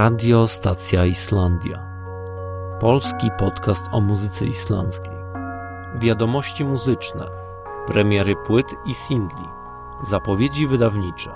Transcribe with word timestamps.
Radio 0.00 0.48
Stacja 0.48 1.06
Islandia. 1.06 1.86
Polski 2.80 3.28
podcast 3.38 3.84
o 3.92 4.00
muzyce 4.00 4.46
islandzkiej. 4.46 5.14
Wiadomości 5.98 6.64
muzyczne, 6.64 7.26
premiery 7.86 8.34
płyt 8.46 8.66
i 8.86 8.94
singli, 8.94 9.44
zapowiedzi 10.10 10.66
wydawnicze. 10.66 11.30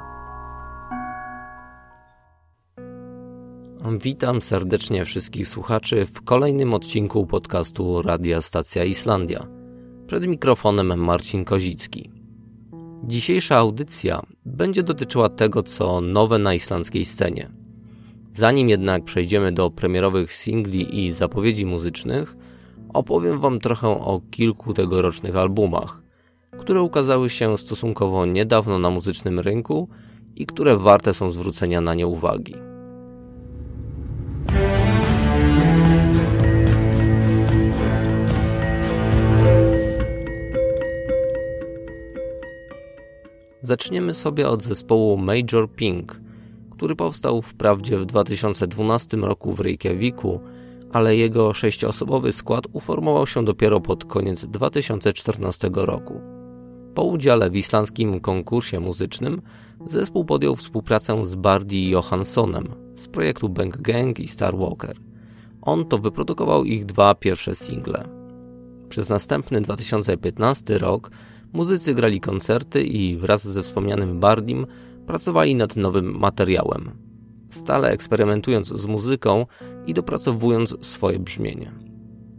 Witam 4.01 4.43
serdecznie 4.43 5.05
wszystkich 5.05 5.49
słuchaczy 5.49 6.07
w 6.07 6.23
kolejnym 6.23 6.75
odcinku 6.75 7.27
podcastu 7.27 8.03
Radia 8.03 8.41
Stacja 8.41 8.85
Islandia. 8.85 9.47
Przed 10.07 10.27
mikrofonem 10.27 11.05
Marcin 11.05 11.45
Kozicki. 11.45 12.11
Dzisiejsza 13.03 13.57
audycja 13.57 14.23
będzie 14.47 14.83
dotyczyła 14.83 15.29
tego, 15.29 15.63
co 15.63 16.01
nowe 16.01 16.39
na 16.39 16.55
islandzkiej 16.55 17.05
scenie. 17.05 17.54
Zanim 18.37 18.69
jednak 18.69 19.05
przejdziemy 19.05 19.53
do 19.53 19.71
premierowych 19.71 20.33
singli 20.33 21.05
i 21.05 21.13
zapowiedzi 21.13 21.67
muzycznych, 21.67 22.37
opowiem 22.95 23.41
Wam 23.41 23.61
trochę 23.61 23.89
o 23.89 24.21
kilku 24.31 24.75
tegorocznych 24.75 25.37
albumach, 25.37 26.03
które 26.59 26.83
ukazały 26.83 27.31
się 27.31 27.59
stosunkowo 27.59 28.27
niedawno 28.27 28.79
na 28.79 28.91
muzycznym 28.91 29.41
rynku 29.41 29.89
i 30.37 30.47
które 30.47 30.77
warte 30.77 31.15
są 31.15 31.31
zwrócenia 31.31 31.81
na 31.81 31.95
nie 31.95 32.07
uwagi. 32.07 32.55
Zaczniemy 43.61 44.15
sobie 44.15 44.49
od 44.49 44.63
zespołu 44.63 45.17
Major 45.17 45.71
Pink, 45.71 46.24
który 46.75 46.97
powstał 46.97 47.43
wprawdzie 47.43 47.99
w 47.99 48.07
2012 48.07 49.17
roku 49.17 49.53
w 49.53 49.61
Reykjaviku, 49.61 50.41
ale 50.93 51.17
jego 51.17 51.55
sześcioosobowy 51.55 52.33
skład 52.33 52.65
uformował 52.73 53.27
się 53.27 53.45
dopiero 53.45 53.81
pod 53.81 54.05
koniec 54.05 54.47
2014 54.47 55.71
roku. 55.75 56.21
Po 56.95 57.03
udziale 57.03 57.51
w 57.51 57.57
islandzkim 57.57 58.21
konkursie 58.21 58.81
muzycznym 58.81 59.43
zespół 59.87 60.25
podjął 60.25 60.57
współpracę 60.57 61.25
z 61.25 61.35
Bardi 61.35 61.91
Johanssonem 61.91 62.69
z 62.95 63.09
projektu 63.09 63.49
Bang 63.49 63.77
Gang 63.77 64.21
i 64.21 64.29
Star 64.29 64.57
Walker. 64.57 64.97
On 65.63 65.85
to 65.85 65.99
wyprodukował 65.99 66.65
ich 66.65 66.87
dwa 66.87 67.15
pierwsze 67.15 67.55
single. 67.55 68.09
Przez 68.89 69.09
następny 69.09 69.61
2015 69.61 70.79
rok 70.79 71.11
muzycy 71.53 71.95
grali 71.95 72.21
koncerty 72.21 72.83
i 72.83 73.17
wraz 73.17 73.49
ze 73.49 73.63
wspomnianym 73.63 74.21
Bardim 74.21 74.67
pracowali 75.07 75.55
nad 75.55 75.77
nowym 75.77 76.19
materiałem, 76.19 76.91
stale 77.51 77.91
eksperymentując 77.91 78.69
z 78.69 78.87
muzyką 78.87 79.47
i 79.87 79.95
dopracowując 79.95 80.87
swoje 80.87 81.19
brzmienie. 81.19 81.73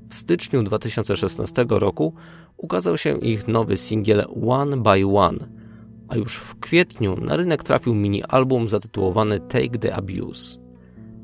W 0.10 0.16
styczniu 0.16 0.64
2016 0.64 1.66
roku 1.70 2.14
ukazał 2.58 2.98
się 2.98 3.20
ich 3.20 3.48
nowy 3.48 3.78
singiel 3.78 4.26
One 4.48 4.78
by 4.78 5.06
One, 5.18 5.48
a 6.08 6.18
już 6.18 6.38
w 6.38 6.60
kwietniu 6.60 7.18
na 7.22 7.38
rynek 7.38 7.64
trafił 7.64 7.96
mini-album 7.96 8.68
zatytułowany 8.68 9.40
Take 9.40 9.78
the 9.80 9.96
Abuse. 9.96 10.58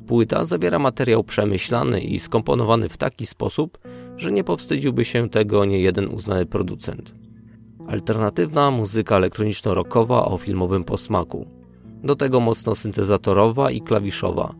Płyta 0.07 0.45
zawiera 0.45 0.79
materiał 0.79 1.23
przemyślany 1.23 2.01
i 2.01 2.19
skomponowany 2.19 2.89
w 2.89 2.97
taki 2.97 3.25
sposób, 3.25 3.77
że 4.17 4.31
nie 4.31 4.43
powstydziłby 4.43 5.05
się 5.05 5.29
tego 5.29 5.65
niejeden 5.65 6.07
uznany 6.07 6.45
producent. 6.45 7.20
Alternatywna 7.91 8.71
muzyka 8.71 9.15
elektroniczno-rockowa 9.15 10.25
o 10.25 10.37
filmowym 10.37 10.83
posmaku. 10.83 11.45
Do 12.03 12.15
tego 12.15 12.39
mocno 12.39 12.75
syntezatorowa 12.75 13.71
i 13.71 13.81
klawiszowa, 13.81 14.55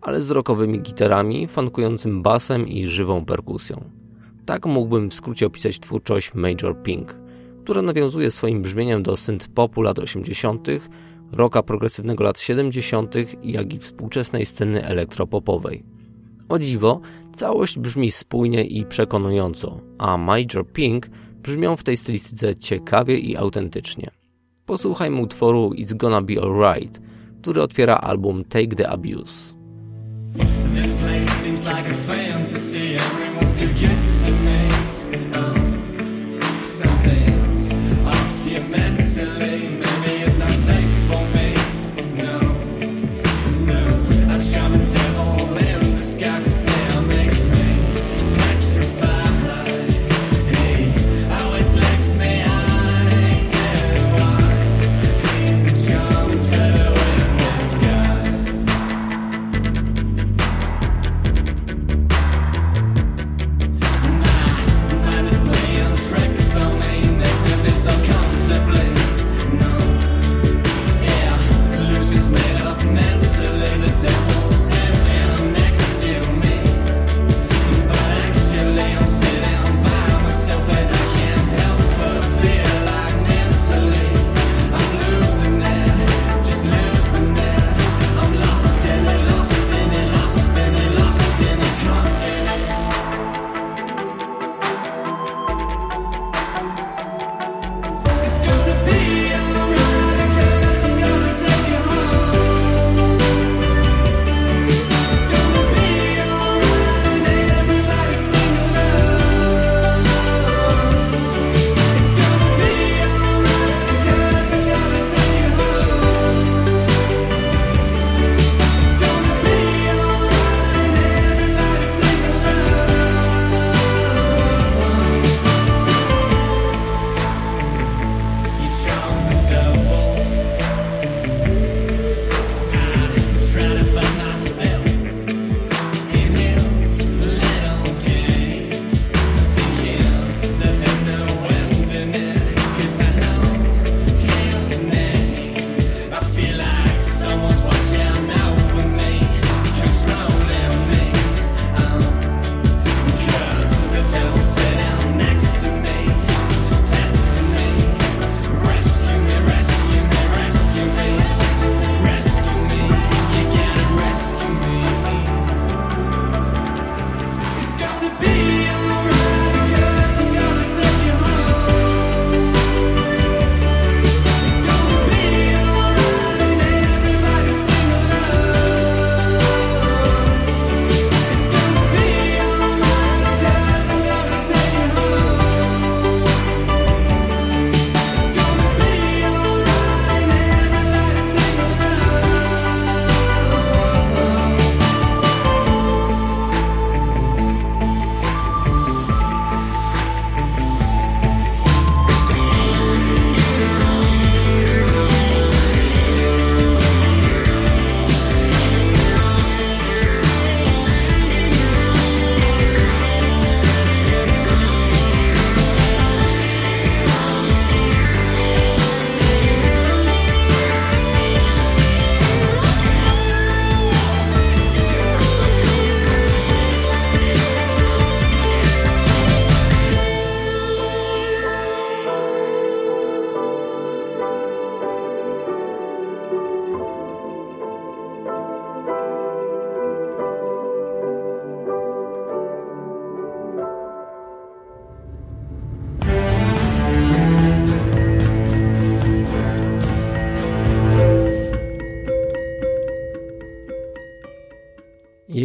ale 0.00 0.22
z 0.22 0.30
rockowymi 0.30 0.80
gitarami, 0.80 1.46
fankującym 1.46 2.22
basem 2.22 2.68
i 2.68 2.86
żywą 2.86 3.24
perkusją. 3.24 3.84
Tak 4.46 4.66
mógłbym 4.66 5.10
w 5.10 5.14
skrócie 5.14 5.46
opisać 5.46 5.80
twórczość 5.80 6.34
Major 6.34 6.82
Pink, 6.82 7.16
która 7.64 7.82
nawiązuje 7.82 8.30
swoim 8.30 8.62
brzmieniem 8.62 9.02
do 9.02 9.12
synth-popu 9.12 9.82
lat 9.82 9.98
80., 9.98 10.68
rocka 11.32 11.62
progresywnego 11.62 12.24
lat 12.24 12.38
70., 12.38 13.14
jak 13.42 13.74
i 13.74 13.78
współczesnej 13.78 14.46
sceny 14.46 14.84
elektropopowej. 14.84 15.84
O 16.48 16.58
dziwo, 16.58 17.00
całość 17.32 17.78
brzmi 17.78 18.10
spójnie 18.10 18.64
i 18.64 18.86
przekonująco, 18.86 19.80
a 19.98 20.16
Major 20.16 20.66
Pink 20.72 21.08
brzmią 21.42 21.76
w 21.76 21.82
tej 21.82 21.96
stylistyce 21.96 22.56
ciekawie 22.56 23.18
i 23.18 23.36
autentycznie. 23.36 24.10
Posłuchajmy 24.66 25.20
utworu 25.20 25.70
It's 25.70 25.96
Gonna 25.96 26.22
Be 26.22 26.42
Alright, 26.42 27.00
który 27.42 27.62
otwiera 27.62 27.96
album 27.96 28.44
Take 28.44 28.76
the 28.76 28.88
Abuse. 28.88 29.54
This 30.74 30.94
place 30.94 31.30
seems 31.42 31.64
like 31.64 31.90
a 31.90 31.94
fantasy, 31.94 32.96
everyone 32.96 33.34
wants 33.34 33.52
to 33.54 33.66
get 33.66 34.24
to 34.24 34.30
me. 34.44 34.99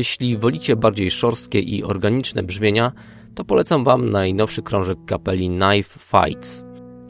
Jeśli 0.05 0.37
wolicie 0.37 0.75
bardziej 0.75 1.11
szorskie 1.11 1.59
i 1.59 1.83
organiczne 1.83 2.43
brzmienia, 2.43 2.91
to 3.35 3.43
polecam 3.43 3.83
Wam 3.83 4.09
najnowszy 4.09 4.61
krążek 4.61 4.97
kapeli 5.05 5.47
Knife 5.47 5.99
Fights. 5.99 6.63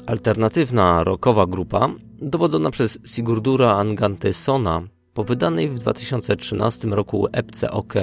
Alternatywna 0.06 1.04
rockowa 1.04 1.46
grupa, 1.46 1.90
dowodzona 2.22 2.72
przez 2.72 3.00
Sigurdura 3.06 3.72
Angantesona, 3.72 4.82
po 5.14 5.24
wydanej 5.24 5.70
w 5.70 5.80
2013 5.80 6.88
roku 6.88 7.28
epce 7.32 7.72
OK 7.72 7.94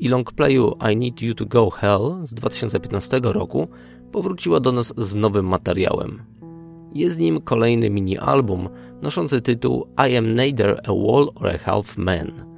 i 0.00 0.08
longplayu 0.08 0.76
I 0.92 0.96
Need 0.96 1.22
You 1.22 1.34
To 1.34 1.46
Go 1.46 1.70
Hell 1.70 2.20
z 2.22 2.34
2015 2.34 3.20
roku, 3.22 3.68
powróciła 4.12 4.60
do 4.60 4.72
nas 4.72 4.94
z 4.96 5.14
nowym 5.14 5.46
materiałem. 5.46 6.22
Jest 6.94 7.18
nim 7.18 7.40
kolejny 7.40 7.90
mini-album 7.90 8.68
noszący 9.02 9.40
tytuł 9.40 9.86
I 10.10 10.16
Am 10.16 10.34
Neither 10.34 10.80
a 10.84 10.92
Wall 10.92 11.28
or 11.34 11.48
a 11.48 11.58
Half 11.58 11.96
Man. 11.96 12.49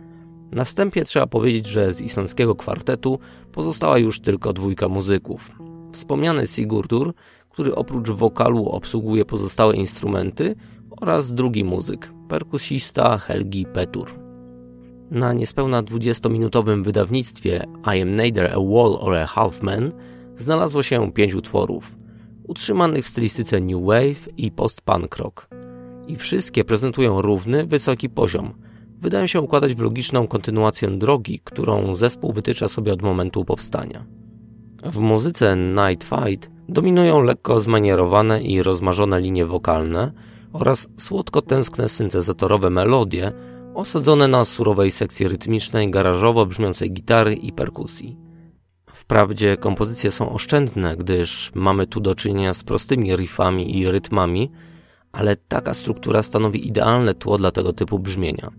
Na 0.53 0.65
wstępie 0.65 1.05
trzeba 1.05 1.27
powiedzieć, 1.27 1.67
że 1.67 1.93
z 1.93 2.01
islandzkiego 2.01 2.55
kwartetu 2.55 3.19
pozostała 3.53 3.99
już 3.99 4.21
tylko 4.21 4.53
dwójka 4.53 4.89
muzyków. 4.89 5.51
Wspomniany 5.93 6.47
Sigurdur, 6.47 7.15
który 7.51 7.75
oprócz 7.75 8.11
wokalu 8.11 8.69
obsługuje 8.69 9.25
pozostałe 9.25 9.77
instrumenty 9.77 10.55
oraz 10.91 11.35
drugi 11.35 11.65
muzyk, 11.65 12.13
perkusista 12.29 13.19
Helgi 13.19 13.67
Petur. 13.67 14.11
Na 15.11 15.33
niespełna 15.33 15.83
20-minutowym 15.83 16.85
wydawnictwie 16.85 17.65
I 17.97 18.03
Am 18.03 18.17
Neither 18.17 18.47
a 18.47 18.61
Wall 18.61 18.97
or 19.01 19.15
a 19.15 19.27
Half 19.27 19.63
Man 19.63 19.93
znalazło 20.37 20.83
się 20.83 21.13
pięć 21.13 21.35
utworów, 21.35 21.97
utrzymanych 22.45 23.05
w 23.05 23.09
stylistyce 23.09 23.61
New 23.61 23.83
Wave 23.85 24.29
i 24.37 24.51
post-punk 24.51 25.17
rock. 25.17 25.49
I 26.07 26.17
wszystkie 26.17 26.65
prezentują 26.65 27.23
równy, 27.23 27.67
wysoki 27.67 28.11
poziom– 28.11 28.55
wydają 29.03 29.27
się 29.27 29.41
układać 29.41 29.75
w 29.75 29.81
logiczną 29.81 30.27
kontynuację 30.27 30.89
drogi, 30.89 31.41
którą 31.45 31.95
zespół 31.95 32.33
wytycza 32.33 32.69
sobie 32.69 32.93
od 32.93 33.03
momentu 33.03 33.45
powstania. 33.45 34.05
W 34.85 34.99
muzyce 34.99 35.57
Night 35.57 36.09
Fight 36.09 36.51
dominują 36.69 37.23
lekko 37.23 37.61
zmanierowane 37.61 38.43
i 38.43 38.63
rozmarzone 38.63 39.21
linie 39.21 39.47
wokalne 39.47 40.13
oraz 40.53 40.89
słodko-tęskne 40.97 41.89
syntezatorowe 41.89 42.71
melodie 42.71 43.33
osadzone 43.75 44.29
na 44.29 44.45
surowej 44.45 44.91
sekcji 44.91 45.29
rytmicznej 45.29 45.91
garażowo 45.91 46.47
brzmiącej 46.47 46.93
gitary 46.93 47.35
i 47.35 47.53
perkusji. 47.53 48.17
Wprawdzie 48.93 49.57
kompozycje 49.57 50.11
są 50.11 50.33
oszczędne, 50.33 50.97
gdyż 50.97 51.53
mamy 51.55 51.87
tu 51.87 52.01
do 52.01 52.15
czynienia 52.15 52.55
z 52.55 52.65
prostymi 52.65 53.17
riffami 53.17 53.79
i 53.79 53.91
rytmami, 53.91 54.51
ale 55.13 55.37
taka 55.37 55.75
struktura 55.75 56.23
stanowi 56.23 56.67
idealne 56.69 57.15
tło 57.15 57.39
dla 57.39 57.51
tego 57.51 57.73
typu 57.73 57.99
brzmienia. 57.99 58.51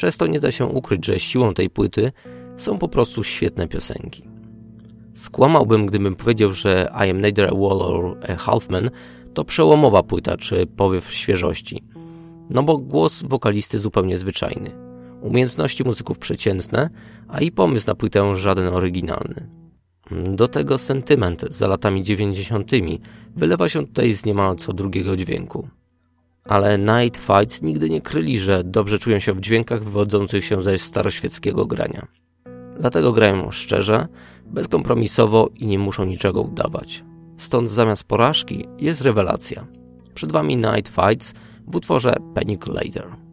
Przez 0.00 0.16
to 0.16 0.26
nie 0.26 0.40
da 0.40 0.50
się 0.50 0.66
ukryć, 0.66 1.06
że 1.06 1.20
siłą 1.20 1.54
tej 1.54 1.70
płyty 1.70 2.12
są 2.56 2.78
po 2.78 2.88
prostu 2.88 3.24
świetne 3.24 3.68
piosenki. 3.68 4.28
Skłamałbym, 5.14 5.86
gdybym 5.86 6.16
powiedział, 6.16 6.52
że 6.52 6.92
I 7.06 7.10
Am 7.10 7.20
Neither 7.20 7.48
a 7.48 7.54
Wall 7.54 7.82
or 7.82 8.16
a 8.28 8.36
Halfman 8.36 8.90
to 9.34 9.44
przełomowa 9.44 10.02
płyta 10.02 10.36
czy 10.36 10.66
powiew 10.66 11.12
świeżości. 11.12 11.84
No 12.50 12.62
bo 12.62 12.78
głos 12.78 13.22
wokalisty 13.22 13.78
zupełnie 13.78 14.18
zwyczajny. 14.18 14.70
Umiejętności 15.20 15.84
muzyków 15.84 16.18
przeciętne, 16.18 16.90
a 17.28 17.40
i 17.40 17.52
pomysł 17.52 17.86
na 17.86 17.94
płytę 17.94 18.36
żaden 18.36 18.68
oryginalny. 18.68 19.48
Do 20.10 20.48
tego 20.48 20.78
sentyment 20.78 21.44
za 21.50 21.66
latami 21.66 22.02
dziewięćdziesiątymi 22.02 23.00
wylewa 23.36 23.68
się 23.68 23.86
tutaj 23.86 24.12
z 24.12 24.24
niemal 24.24 24.56
co 24.56 24.72
drugiego 24.72 25.16
dźwięku 25.16 25.68
ale 26.50 26.78
Night 26.78 27.16
Fights 27.16 27.62
nigdy 27.62 27.90
nie 27.90 28.00
kryli, 28.00 28.38
że 28.38 28.64
dobrze 28.64 28.98
czują 28.98 29.18
się 29.18 29.32
w 29.32 29.40
dźwiękach 29.40 29.84
wywodzących 29.84 30.44
się 30.44 30.62
ze 30.62 30.78
staroświeckiego 30.78 31.66
grania. 31.66 32.06
Dlatego 32.80 33.12
grają 33.12 33.50
szczerze, 33.50 34.08
bezkompromisowo 34.46 35.48
i 35.54 35.66
nie 35.66 35.78
muszą 35.78 36.04
niczego 36.04 36.42
udawać. 36.42 37.04
Stąd 37.38 37.70
zamiast 37.70 38.04
porażki 38.04 38.66
jest 38.78 39.00
rewelacja. 39.00 39.66
Przed 40.14 40.32
Wami 40.32 40.56
Night 40.56 40.88
Fights 40.88 41.34
w 41.66 41.76
utworze 41.76 42.14
Panic 42.34 42.66
Later. 42.66 43.29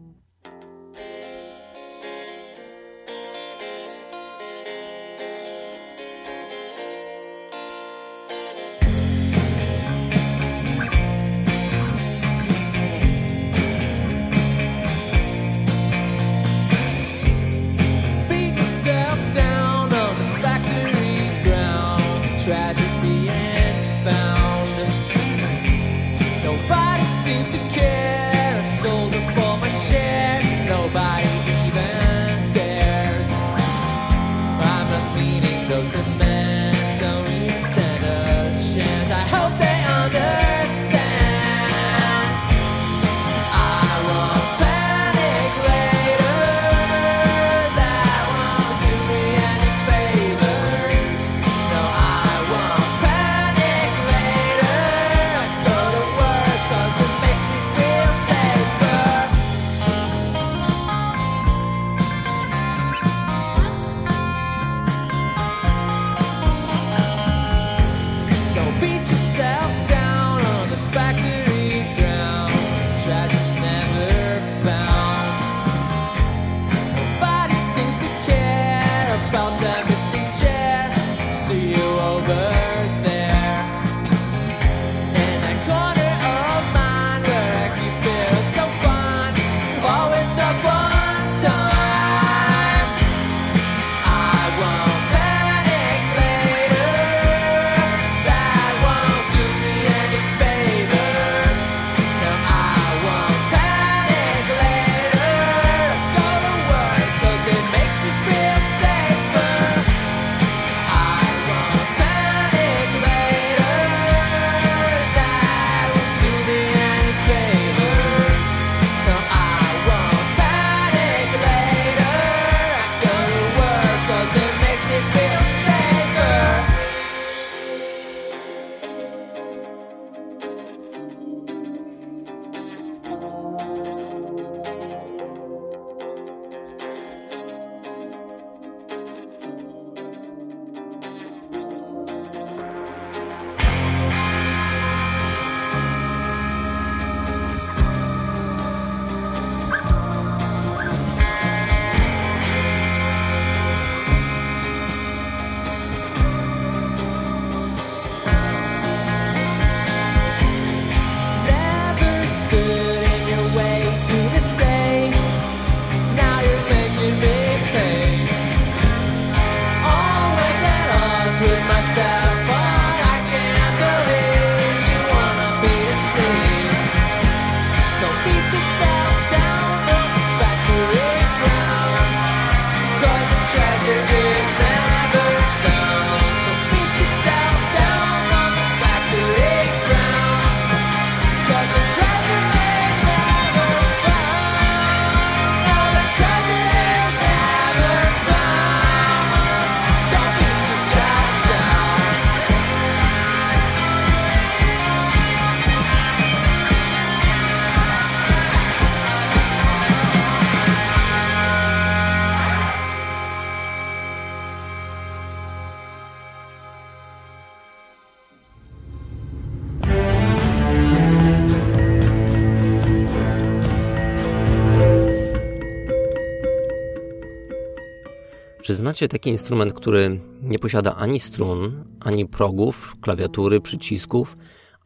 Znacie 228.88 229.08
taki 229.08 229.30
instrument, 229.30 229.72
który 229.72 230.20
nie 230.42 230.58
posiada 230.58 230.96
ani 230.96 231.20
strun, 231.20 231.84
ani 232.00 232.26
progów, 232.26 232.96
klawiatury, 233.00 233.60
przycisków, 233.60 234.36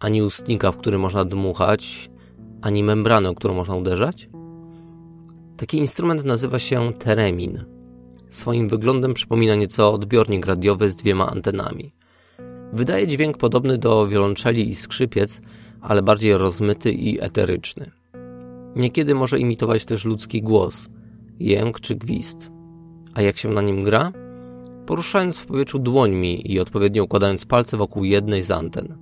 ani 0.01 0.23
ustnika, 0.23 0.73
w 0.73 0.77
który 0.77 0.99
można 0.99 1.25
dmuchać, 1.25 2.11
ani 2.63 2.85
membrany, 2.85 3.29
o 3.29 3.35
którą 3.35 3.55
można 3.55 3.75
uderzać? 3.75 4.29
Taki 5.57 5.79
instrument 5.79 6.25
nazywa 6.25 6.59
się 6.59 6.93
teremin. 6.93 7.65
Swoim 8.31 8.69
wyglądem 8.69 9.15
przypomina 9.15 9.55
nieco 9.55 9.93
odbiornik 9.93 10.47
radiowy 10.47 10.89
z 10.89 10.97
dwiema 10.97 11.31
antenami. 11.31 11.95
Wydaje 12.73 13.07
dźwięk 13.07 13.37
podobny 13.39 13.79
do 13.79 14.09
wiolonczeli 14.09 14.69
i 14.69 14.75
skrzypiec, 14.75 15.41
ale 15.81 16.03
bardziej 16.03 16.37
rozmyty 16.39 16.93
i 16.93 17.21
eteryczny. 17.21 17.91
Niekiedy 18.77 19.15
może 19.15 19.39
imitować 19.39 19.85
też 19.85 20.05
ludzki 20.05 20.43
głos, 20.43 20.89
jęk 21.41 21.81
czy 21.81 21.95
gwizd. 21.95 22.62
A 23.15 23.23
jak 23.23 23.39
się 23.39 23.49
na 23.49 23.63
nim 23.63 23.85
gra? 23.85 24.13
Poruszając 24.87 25.39
w 25.39 25.47
powietrzu 25.47 25.79
dłońmi 25.79 26.53
i 26.53 26.61
odpowiednio 26.61 27.05
układając 27.05 27.45
palce 27.45 27.77
wokół 27.77 28.05
jednej 28.05 28.43
z 28.43 28.51
anten. 28.51 28.99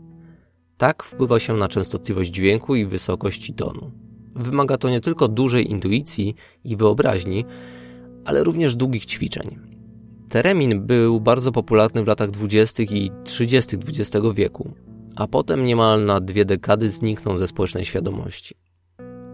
Tak 0.76 1.02
wpływa 1.02 1.38
się 1.38 1.56
na 1.56 1.68
częstotliwość 1.68 2.30
dźwięku 2.30 2.74
i 2.74 2.86
wysokości 2.86 3.54
tonu. 3.54 3.90
Wymaga 4.34 4.76
to 4.76 4.90
nie 4.90 5.00
tylko 5.00 5.28
dużej 5.28 5.70
intuicji 5.70 6.34
i 6.64 6.76
wyobraźni, 6.76 7.44
ale 8.24 8.44
również 8.44 8.76
długich 8.76 9.06
ćwiczeń. 9.06 9.58
Teremin 10.28 10.86
był 10.86 11.20
bardzo 11.20 11.52
popularny 11.52 12.04
w 12.04 12.06
latach 12.06 12.30
20. 12.30 12.82
i 12.82 13.10
30. 13.24 13.76
XX 13.76 14.26
wieku, 14.34 14.72
a 15.16 15.26
potem 15.26 15.64
niemal 15.64 16.04
na 16.04 16.20
dwie 16.20 16.44
dekady 16.44 16.90
zniknął 16.90 17.38
ze 17.38 17.48
społecznej 17.48 17.84
świadomości. 17.84 18.54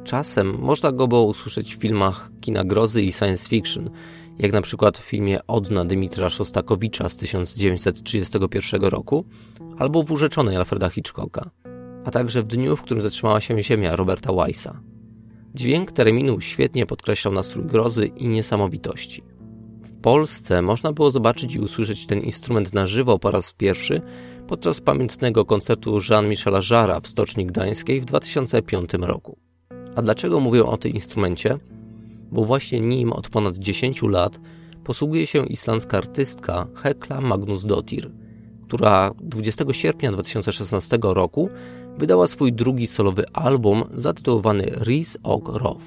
Czasem 0.04 0.58
można 0.58 0.92
go 0.92 1.08
było 1.08 1.22
usłyszeć 1.22 1.76
w 1.76 1.80
filmach 1.80 2.30
kina 2.40 2.64
grozy 2.64 3.02
i 3.02 3.12
science 3.12 3.48
fiction, 3.48 3.90
jak 4.38 4.52
na 4.52 4.62
przykład 4.62 4.98
w 4.98 5.02
filmie 5.02 5.46
Odna 5.46 5.84
Dymitra 5.84 6.30
Szostakowicza 6.30 7.08
z 7.08 7.16
1931 7.16 8.84
roku 8.84 9.24
albo 9.78 10.02
w 10.02 10.12
Urzeczonej 10.12 10.56
Alfreda 10.56 10.88
Hitchcocka, 10.88 11.50
a 12.04 12.10
także 12.10 12.42
w 12.42 12.46
dniu, 12.46 12.76
w 12.76 12.82
którym 12.82 13.02
zatrzymała 13.02 13.40
się 13.40 13.62
Ziemia 13.62 13.96
Roberta 13.96 14.32
Weissa. 14.32 14.80
Dźwięk 15.54 15.92
terminu 15.92 16.40
świetnie 16.40 16.86
podkreślał 16.86 17.34
nastrój 17.34 17.64
grozy 17.64 18.06
i 18.06 18.28
niesamowitości. 18.28 19.22
W 19.82 20.00
Polsce 20.00 20.62
można 20.62 20.92
było 20.92 21.10
zobaczyć 21.10 21.54
i 21.54 21.60
usłyszeć 21.60 22.06
ten 22.06 22.20
instrument 22.20 22.74
na 22.74 22.86
żywo 22.86 23.18
po 23.18 23.30
raz 23.30 23.52
pierwszy 23.52 24.00
podczas 24.48 24.80
pamiętnego 24.80 25.44
koncertu 25.44 26.00
Jean-Michela 26.10 26.62
Żara 26.62 27.00
w 27.00 27.08
Stoczni 27.08 27.46
Gdańskiej 27.46 28.00
w 28.00 28.04
2005 28.04 28.90
roku. 29.00 29.38
A 29.96 30.02
dlaczego 30.02 30.40
mówię 30.40 30.64
o 30.64 30.76
tym 30.76 30.92
instrumencie? 30.92 31.58
Bo 32.32 32.44
właśnie 32.44 32.80
nim 32.80 33.12
od 33.12 33.28
ponad 33.28 33.58
10 33.58 34.02
lat 34.02 34.40
posługuje 34.84 35.26
się 35.26 35.46
islandzka 35.46 35.98
artystka 35.98 36.66
Hekla 36.74 37.20
Magnusdottir, 37.20 38.10
która 38.66 39.10
20 39.20 39.64
sierpnia 39.72 40.12
2016 40.12 40.98
roku 41.02 41.48
wydała 41.98 42.26
swój 42.26 42.52
drugi 42.52 42.86
solowy 42.86 43.24
album 43.32 43.84
zatytułowany 43.94 44.64
Ris 44.64 45.18
og 45.22 45.48
Rof. 45.48 45.82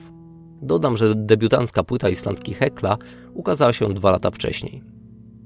Dodam, 0.61 0.97
że 0.97 1.15
debiutancka 1.15 1.83
płyta 1.83 2.09
islandki 2.09 2.53
Hekla 2.53 2.97
ukazała 3.33 3.73
się 3.73 3.93
dwa 3.93 4.11
lata 4.11 4.31
wcześniej. 4.31 4.83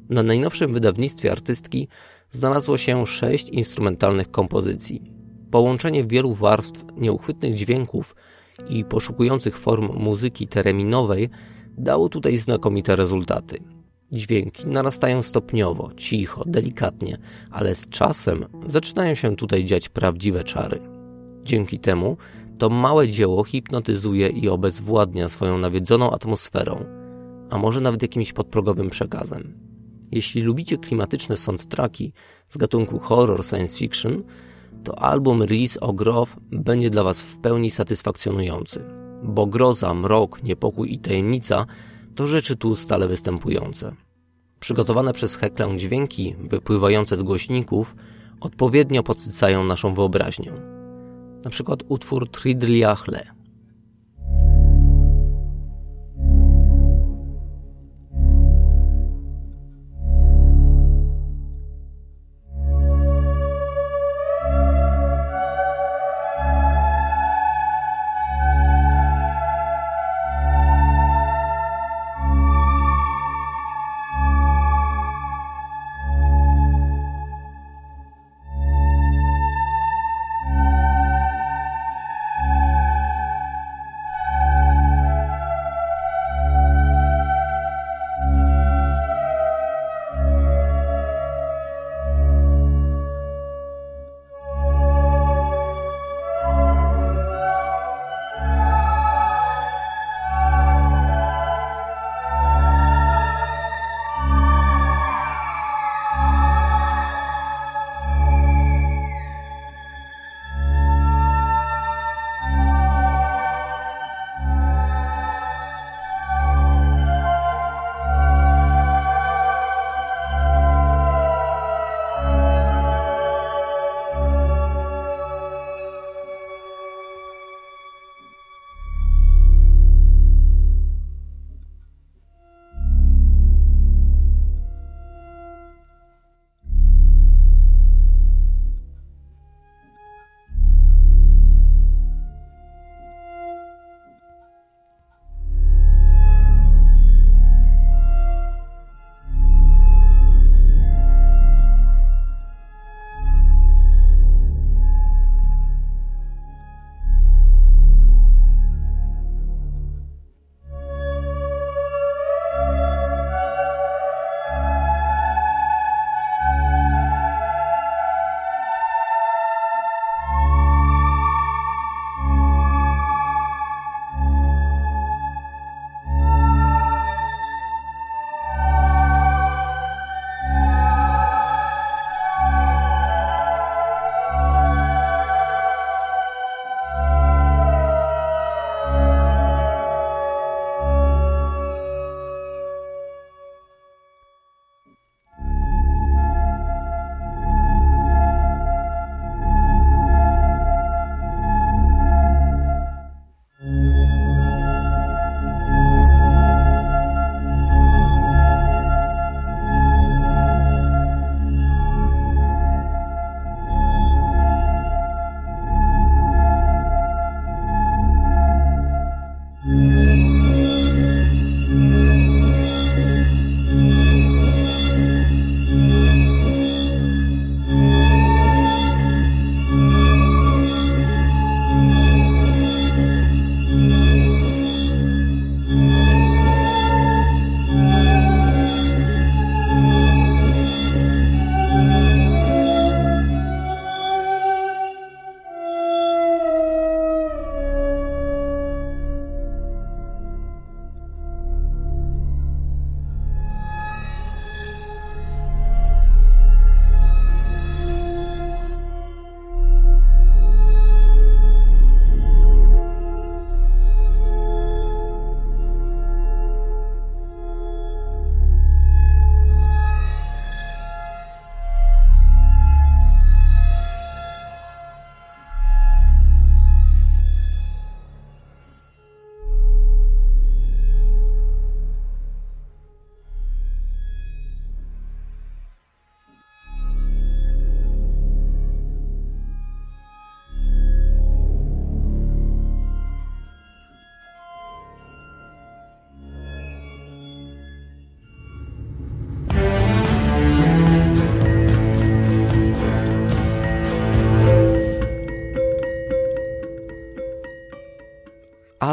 Na 0.10 0.24
najnowszym 0.24 0.74
wydawnictwie 0.74 1.32
artystki 1.32 1.88
znalazło 2.32 2.78
się 2.78 3.08
sześć 3.08 3.50
instrumentalnych 3.50 4.32
kompozycji. 4.32 5.12
Połączenie 5.52 6.04
wielu 6.04 6.34
warstw 6.34 6.86
nieuchwytnych 6.98 7.54
dźwięków 7.54 8.16
i 8.70 8.86
poszukujących 8.86 9.58
form 9.58 9.90
muzyki 9.94 10.48
tereminowej 10.48 11.30
dało 11.78 12.10
tutaj 12.10 12.38
znakomite 12.38 12.96
rezultaty. 12.96 13.58
Dźwięki 14.12 14.68
narastają 14.68 15.22
stopniowo, 15.24 15.92
cicho, 15.98 16.44
delikatnie, 16.46 17.18
ale 17.52 17.76
z 17.76 17.90
czasem 17.90 18.46
zaczynają 18.66 19.16
się 19.16 19.36
tutaj 19.36 19.66
dziać 19.66 19.90
prawdziwe 19.90 20.44
czary. 20.44 20.80
Dzięki 21.44 21.80
temu 21.80 22.18
to 22.58 22.70
małe 22.70 23.08
dzieło 23.08 23.44
hipnotyzuje 23.44 24.30
i 24.30 24.50
obezwładnia 24.50 25.30
swoją 25.30 25.58
nawiedzoną 25.58 26.12
atmosferą, 26.12 26.86
a 27.50 27.58
może 27.58 27.82
nawet 27.82 28.02
jakimś 28.02 28.34
podprogowym 28.34 28.90
przekazem. 28.90 29.54
Jeśli 30.12 30.42
lubicie 30.42 30.78
klimatyczne 30.78 31.38
soundtracki 31.38 32.14
z 32.50 32.58
gatunku 32.58 33.00
horror 33.00 33.46
science 33.46 33.80
fiction, 33.80 34.24
to 34.84 35.00
album 35.00 35.44
Riz 35.44 35.78
Ogrow 35.78 36.36
będzie 36.52 36.90
dla 36.90 37.04
Was 37.04 37.22
w 37.22 37.38
pełni 37.38 37.72
satysfakcjonujący, 37.72 38.84
bo 39.24 39.46
groza, 39.46 39.94
mrok, 39.94 40.44
niepokój 40.44 40.94
i 40.94 41.00
tajemnica 41.00 41.66
to 42.16 42.28
rzeczy 42.28 42.56
tu 42.56 42.76
stale 42.76 43.08
występujące. 43.08 43.96
Przygotowane 44.60 45.14
przez 45.14 45.36
Heklę 45.36 45.78
dźwięki 45.78 46.36
wypływające 46.40 47.18
z 47.18 47.24
głośników 47.24 47.96
odpowiednio 48.42 49.04
podsycają 49.04 49.64
naszą 49.64 49.94
wyobraźnię. 49.94 50.52
Na 51.44 51.50
przykład 51.50 51.84
utwór 51.88 52.30
Tridliachle 52.30 53.43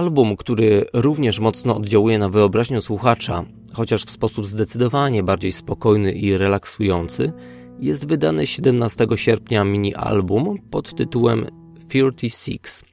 Album, 0.01 0.37
który 0.37 0.85
również 0.93 1.41
mocno 1.41 1.77
oddziałuje 1.77 2.19
na 2.19 2.29
wyobraźnię 2.29 2.81
słuchacza, 2.81 3.45
chociaż 3.73 4.05
w 4.05 4.11
sposób 4.11 4.47
zdecydowanie 4.47 5.23
bardziej 5.23 5.53
spokojny 5.53 6.13
i 6.13 6.37
relaksujący, 6.37 7.33
jest 7.79 8.07
wydany 8.07 8.47
17 8.47 9.07
sierpnia 9.17 9.65
mini-album 9.65 10.59
pod 10.71 10.95
tytułem 10.95 11.47
36, 11.89 12.85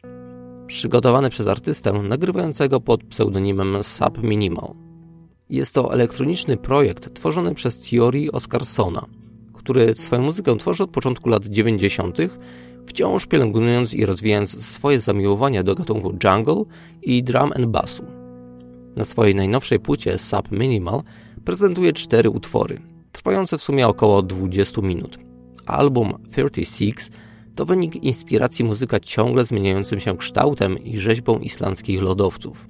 przygotowany 0.67 1.30
przez 1.30 1.48
artystę 1.48 1.93
nagrywającego 1.93 2.80
pod 2.80 3.04
pseudonimem 3.04 3.84
Sub 3.84 4.24
Minimal. 4.24 4.74
Jest 5.50 5.76
to 5.76 5.93
elektroniczny 5.93 6.58
projekt 6.58 7.13
tworzony 7.13 7.56
przez 7.56 7.82
Thierry 7.82 8.32
Oscarsona, 8.32 9.06
który 9.54 9.93
swoją 9.96 10.22
muzykę 10.22 10.58
tworzy 10.58 10.84
od 10.84 10.89
początku 10.89 11.30
lat 11.30 11.46
90., 11.46 12.17
wciąż 12.88 13.26
pielęgnując 13.26 13.93
i 13.93 14.06
rozwijając 14.06 14.65
swoje 14.65 15.00
zamiłowania 15.00 15.63
do 15.63 15.76
gatunku 15.76 16.13
jungle 16.23 16.63
i 17.02 17.23
drum 17.23 17.52
and 17.56 17.65
bassu. 17.65 18.04
Na 18.95 19.06
swojej 19.06 19.36
najnowszej 19.36 19.80
płycie 19.80 20.17
Sub 20.17 20.52
Minimal 20.52 21.02
prezentuje 21.45 21.93
cztery 21.93 22.30
utwory, 22.30 22.80
trwające 23.12 23.58
w 23.58 23.63
sumie 23.63 23.88
około 23.88 24.21
20 24.21 24.82
minut. 24.82 25.19
Album 25.65 26.13
36 26.32 27.10
to 27.56 27.65
wynik 27.65 27.95
inspiracji 27.95 28.65
muzyka 28.65 29.00
ciągle 29.00 29.45
zmieniającym 29.45 30.00
się 30.00 30.17
kształtem 30.17 30.80
i 30.84 30.97
rzeźbą 30.97 31.39
islandzkich 31.39 32.02
lodowców. 32.02 32.67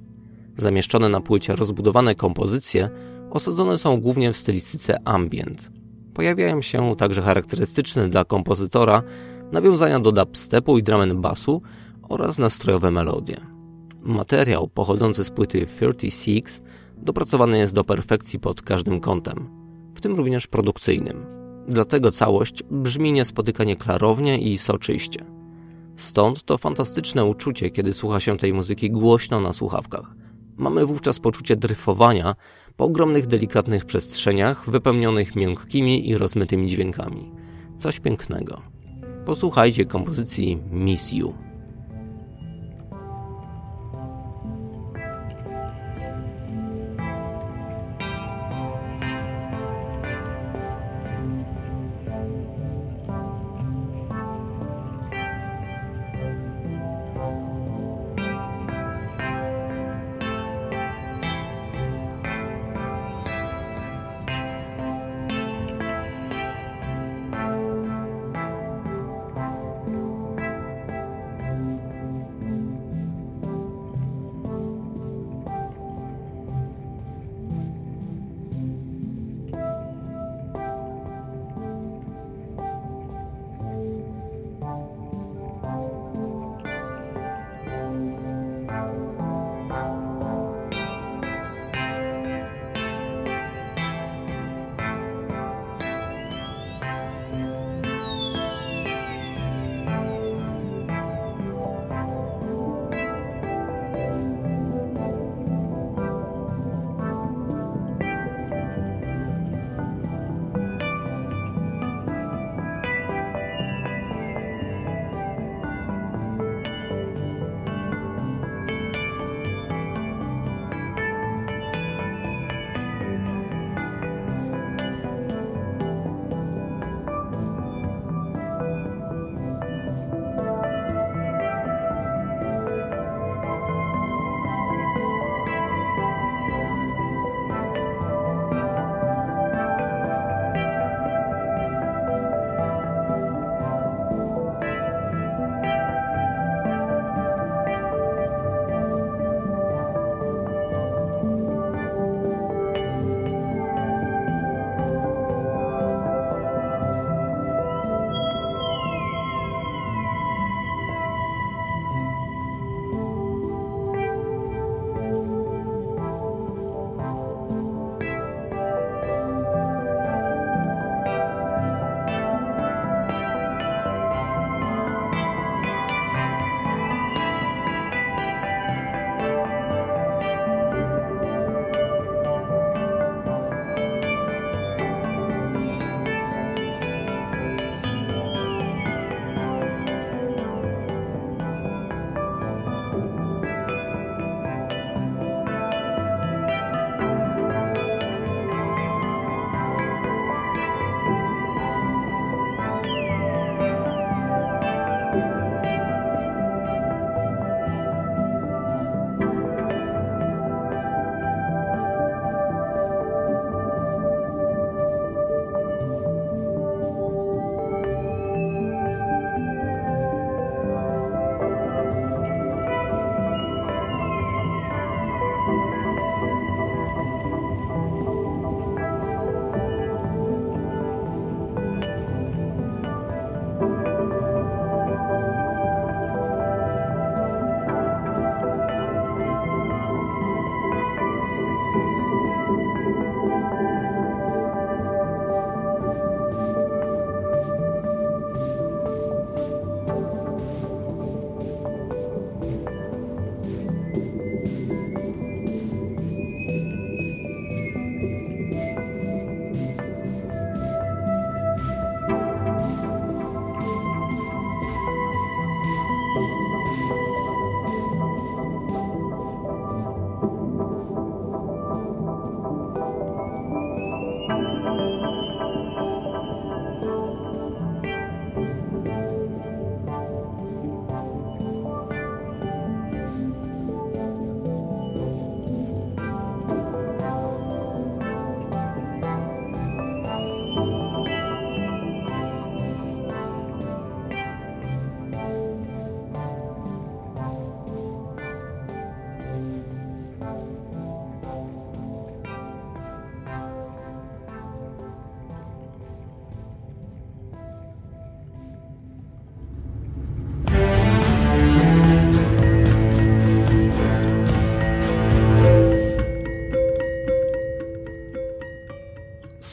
Zamieszczone 0.56 1.08
na 1.08 1.20
płycie 1.20 1.56
rozbudowane 1.56 2.14
kompozycje 2.14 2.90
osadzone 3.30 3.78
są 3.78 4.00
głównie 4.00 4.32
w 4.32 4.36
stylistyce 4.36 4.96
ambient. 5.04 5.70
Pojawiają 6.14 6.62
się 6.62 6.96
także 6.96 7.22
charakterystyczne 7.22 8.08
dla 8.08 8.24
kompozytora 8.24 9.02
nawiązania 9.52 10.00
do 10.00 10.12
dubstepu 10.12 10.78
i 10.78 10.82
drum 10.82 11.20
bassu 11.20 11.62
oraz 12.08 12.38
nastrojowe 12.38 12.90
melodie. 12.90 13.36
Materiał 14.00 14.68
pochodzący 14.68 15.24
z 15.24 15.30
płyty 15.30 15.66
36 15.96 16.62
dopracowany 16.96 17.58
jest 17.58 17.74
do 17.74 17.84
perfekcji 17.84 18.40
pod 18.40 18.62
każdym 18.62 19.00
kątem, 19.00 19.48
w 19.94 20.00
tym 20.00 20.16
również 20.16 20.46
produkcyjnym. 20.46 21.26
Dlatego 21.68 22.10
całość 22.10 22.62
brzmi 22.70 23.12
niespotykanie 23.12 23.76
klarownie 23.76 24.38
i 24.38 24.58
soczyście. 24.58 25.24
Stąd 25.96 26.42
to 26.42 26.58
fantastyczne 26.58 27.24
uczucie, 27.24 27.70
kiedy 27.70 27.92
słucha 27.92 28.20
się 28.20 28.38
tej 28.38 28.54
muzyki 28.54 28.90
głośno 28.90 29.40
na 29.40 29.52
słuchawkach. 29.52 30.14
Mamy 30.56 30.86
wówczas 30.86 31.18
poczucie 31.18 31.56
dryfowania 31.56 32.34
po 32.76 32.84
ogromnych, 32.84 33.26
delikatnych 33.26 33.84
przestrzeniach 33.84 34.70
wypełnionych 34.70 35.36
miękkimi 35.36 36.08
i 36.08 36.18
rozmytymi 36.18 36.68
dźwiękami. 36.68 37.32
Coś 37.78 38.00
pięknego. 38.00 38.77
Posłuchajcie 39.28 39.84
kompozycji 39.86 40.58
Miss 40.70 41.12
You. 41.12 41.47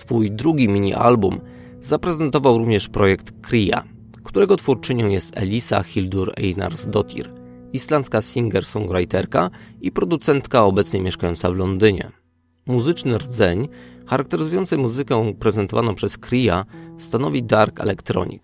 Swój 0.06 0.32
drugi 0.32 0.70
mini-album 0.70 1.40
zaprezentował 1.82 2.58
również 2.58 2.90
projekt 2.90 3.42
Kria, 3.42 3.84
którego 4.24 4.56
twórczynią 4.56 5.08
jest 5.08 5.38
Elisa 5.38 5.84
Hildur 5.84 6.34
Einarsdottir, 6.38 7.34
islandzka 7.74 8.20
singer-songwriterka 8.20 9.50
i 9.82 9.92
producentka 9.92 10.64
obecnie 10.64 11.02
mieszkająca 11.02 11.52
w 11.52 11.56
Londynie. 11.56 12.12
Muzyczny 12.66 13.18
rdzeń, 13.18 13.68
charakteryzujący 14.06 14.78
muzykę 14.78 15.34
prezentowaną 15.40 15.96
przez 15.96 16.18
Kria, 16.18 16.66
stanowi 16.98 17.44
dark 17.44 17.80
electronic, 17.80 18.44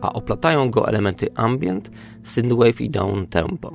a 0.00 0.12
oplatają 0.12 0.70
go 0.70 0.88
elementy 0.88 1.34
ambient, 1.34 1.90
synthwave 2.24 2.80
i 2.80 2.90
down 2.90 3.26
tempo. 3.26 3.72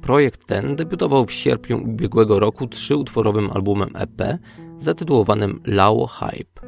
Projekt 0.00 0.46
ten 0.46 0.76
debiutował 0.76 1.26
w 1.26 1.32
sierpniu 1.32 1.82
ubiegłego 1.84 2.40
roku 2.40 2.66
trzyutworowym 2.66 3.50
albumem 3.50 3.90
EP 3.94 4.38
zatytułowanym 4.84 5.60
Lao 5.66 6.06
Hype. 6.06 6.60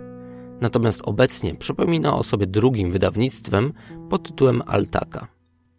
Natomiast 0.60 1.02
obecnie 1.04 1.54
przypomina 1.54 2.16
o 2.16 2.22
sobie 2.22 2.46
drugim 2.46 2.92
wydawnictwem 2.92 3.72
pod 4.10 4.22
tytułem 4.22 4.62
Altaka. 4.66 5.28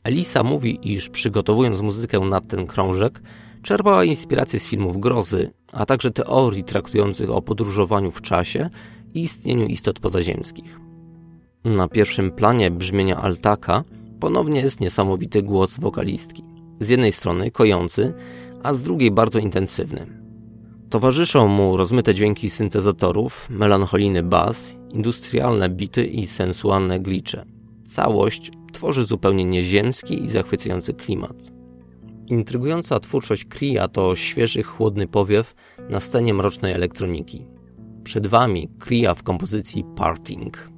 Elisa 0.04 0.44
mówi, 0.44 0.94
iż 0.94 1.10
przygotowując 1.10 1.82
muzykę 1.82 2.20
na 2.20 2.42
ten 2.42 2.68
krążek, 2.68 3.22
czerpała 3.62 4.04
inspirację 4.04 4.60
z 4.60 4.68
filmów 4.68 5.00
grozy, 5.00 5.52
a 5.72 5.86
także 5.86 6.12
teorii 6.12 6.64
traktujących 6.64 7.30
o 7.30 7.42
podróżowaniu 7.42 8.12
w 8.12 8.22
czasie 8.22 8.70
i 9.14 9.22
istnieniu 9.22 9.66
istot 9.66 10.00
pozaziemskich. 10.00 10.80
Na 11.66 11.88
pierwszym 11.88 12.32
planie 12.32 12.72
brzmienia 12.72 13.18
Altaka 13.18 13.84
ponownie 14.20 14.62
jest 14.62 14.80
niesamowity 14.80 15.44
głos 15.44 15.80
wokalistki. 15.80 16.44
Z 16.80 16.90
jednej 16.90 17.12
strony 17.12 17.52
kojący, 17.52 18.14
a 18.64 18.74
z 18.74 18.82
drugiej 18.82 19.12
bardzo 19.12 19.40
intensywny. 19.40 20.17
Towarzyszą 20.90 21.48
mu 21.48 21.78
rozmyte 21.78 22.14
dźwięki 22.14 22.50
syntezatorów, 22.50 23.48
melancholijny 23.50 24.24
bas, 24.24 24.76
industrialne 24.90 25.70
bity 25.70 26.06
i 26.06 26.28
sensualne 26.28 27.00
glicze. 27.00 27.46
Całość 27.86 28.52
tworzy 28.74 29.06
zupełnie 29.06 29.46
nieziemski 29.46 30.24
i 30.24 30.30
zachwycający 30.30 30.94
klimat. 30.94 31.52
Intrygująca 32.28 33.00
twórczość 33.00 33.46
Kria 33.46 33.88
to 33.88 34.16
świeży, 34.16 34.64
chłodny 34.64 35.08
powiew 35.08 35.56
na 35.90 36.00
scenie 36.00 36.34
mrocznej 36.34 36.74
elektroniki. 36.74 37.46
Przed 38.04 38.28
Wami 38.28 38.70
Kria 38.80 39.14
w 39.16 39.24
kompozycji 39.24 39.84
Parting. 39.96 40.77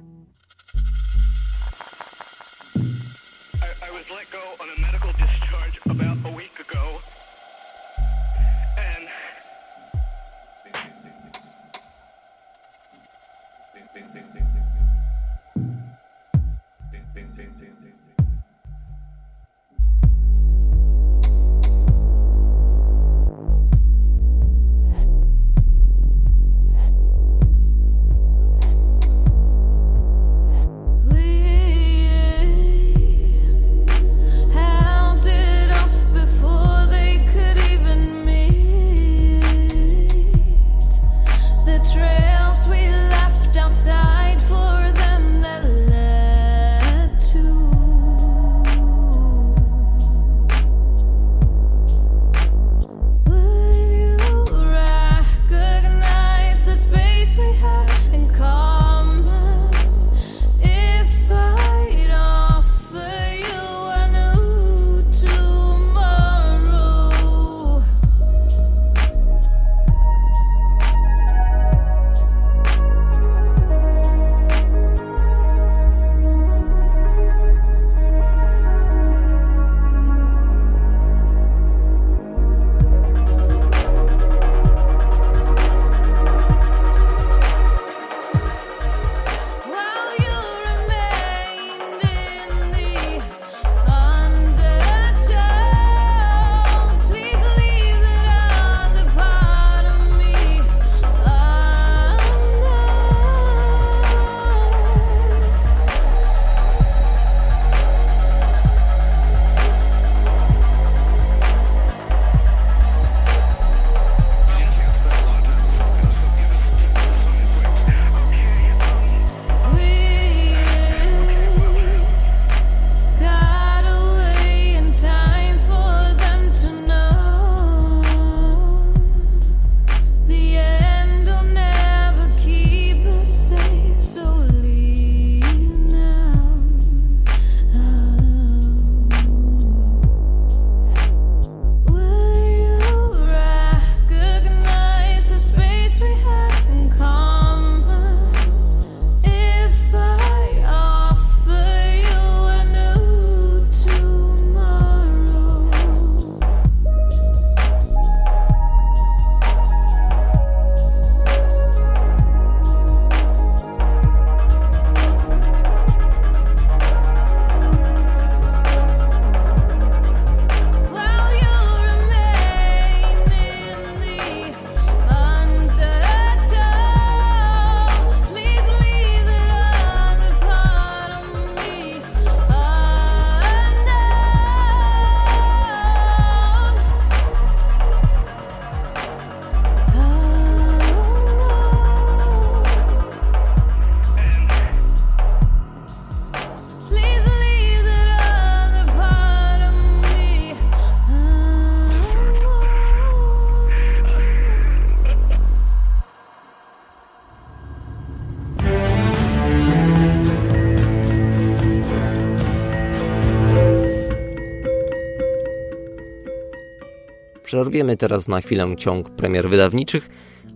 Przerwiemy 217.50 217.96
teraz 217.96 218.28
na 218.28 218.40
chwilę 218.40 218.76
ciąg 218.76 219.10
premier 219.10 219.50
wydawniczych, 219.50 220.10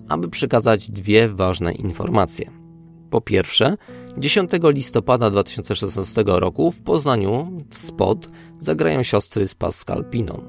aby 0.09 0.29
przekazać 0.29 0.91
dwie 0.91 1.29
ważne 1.29 1.73
informacje. 1.73 2.51
Po 3.11 3.21
pierwsze, 3.21 3.77
10 4.19 4.51
listopada 4.63 5.31
2016 5.31 6.25
roku 6.27 6.71
w 6.71 6.83
Poznaniu 6.83 7.59
w 7.71 7.79
Spot 7.79 8.29
zagrają 8.61 9.03
siostry 9.03 9.49
z 9.49 9.55
Pascal 9.55 10.05
Pinon. 10.11 10.41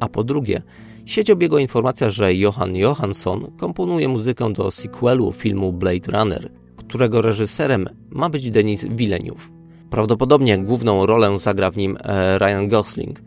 A 0.00 0.08
po 0.08 0.24
drugie, 0.24 0.62
sieć 1.04 1.30
obiegła 1.30 1.60
informacja, 1.60 2.10
że 2.10 2.34
Johan 2.34 2.76
Johansson 2.76 3.50
komponuje 3.56 4.08
muzykę 4.08 4.52
do 4.52 4.70
sequelu 4.70 5.32
filmu 5.32 5.72
Blade 5.72 6.12
Runner, 6.12 6.50
którego 6.76 7.22
reżyserem 7.22 7.88
ma 8.10 8.28
być 8.30 8.50
Denis 8.50 8.84
Villeneuve. 8.84 9.50
Prawdopodobnie 9.90 10.58
główną 10.58 11.06
rolę 11.06 11.38
zagra 11.38 11.70
w 11.70 11.76
nim 11.76 11.98
e, 12.00 12.38
Ryan 12.38 12.68
Gosling. 12.68 13.20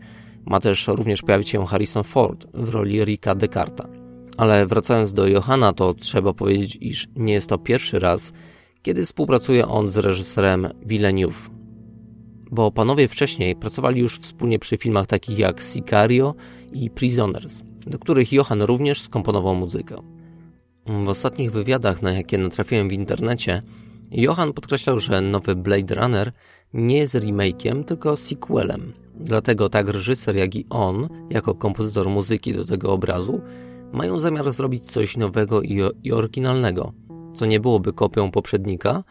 Ma 0.48 0.60
też 0.60 0.88
również 0.88 1.22
pojawić 1.22 1.48
się 1.48 1.66
Harrison 1.66 2.04
Ford 2.04 2.46
w 2.54 2.68
roli 2.68 3.04
Ricka 3.04 3.34
Descarta. 3.34 3.88
Ale 4.36 4.66
wracając 4.66 5.12
do 5.12 5.26
Johana, 5.26 5.72
to 5.72 5.94
trzeba 5.94 6.32
powiedzieć, 6.32 6.78
iż 6.80 7.08
nie 7.16 7.32
jest 7.32 7.46
to 7.46 7.58
pierwszy 7.58 7.98
raz, 7.98 8.32
kiedy 8.82 9.04
współpracuje 9.04 9.68
on 9.68 9.88
z 9.88 9.96
reżyserem 9.96 10.68
Villeneuve. 10.86 11.50
Bo 12.50 12.70
panowie 12.70 13.08
wcześniej 13.08 13.56
pracowali 13.56 14.00
już 14.00 14.18
wspólnie 14.18 14.58
przy 14.58 14.76
filmach 14.76 15.06
takich 15.06 15.38
jak 15.38 15.60
Sicario 15.60 16.34
i 16.72 16.90
Prisoners, 16.90 17.62
do 17.86 17.98
których 17.98 18.32
Johan 18.32 18.62
również 18.62 19.00
skomponował 19.02 19.54
muzykę. 19.54 20.02
W 21.04 21.08
ostatnich 21.08 21.52
wywiadach, 21.52 22.02
na 22.02 22.12
jakie 22.12 22.38
natrafiłem 22.38 22.88
w 22.88 22.92
internecie, 22.92 23.62
Johan 24.10 24.52
podkreślał, 24.52 24.98
że 24.98 25.20
nowy 25.20 25.56
Blade 25.56 25.94
Runner 25.94 26.32
nie 26.74 26.98
jest 26.98 27.14
remake'iem, 27.14 27.84
tylko 27.84 28.16
sequelem. 28.16 28.92
Dlatego 29.14 29.68
tak 29.68 29.88
reżyser, 29.88 30.36
jak 30.36 30.54
i 30.54 30.66
on, 30.70 31.08
jako 31.30 31.54
kompozytor 31.54 32.10
muzyki 32.10 32.52
do 32.52 32.64
tego 32.64 32.92
obrazu, 32.92 33.40
mają 33.92 34.20
zamiar 34.20 34.52
zrobić 34.52 34.90
coś 34.90 35.16
nowego 35.16 35.62
i, 35.62 35.80
i 36.04 36.12
oryginalnego, 36.12 36.92
co 37.34 37.46
nie 37.46 37.60
byłoby 37.60 37.92
kopią 37.92 38.30
poprzednika, 38.30 39.04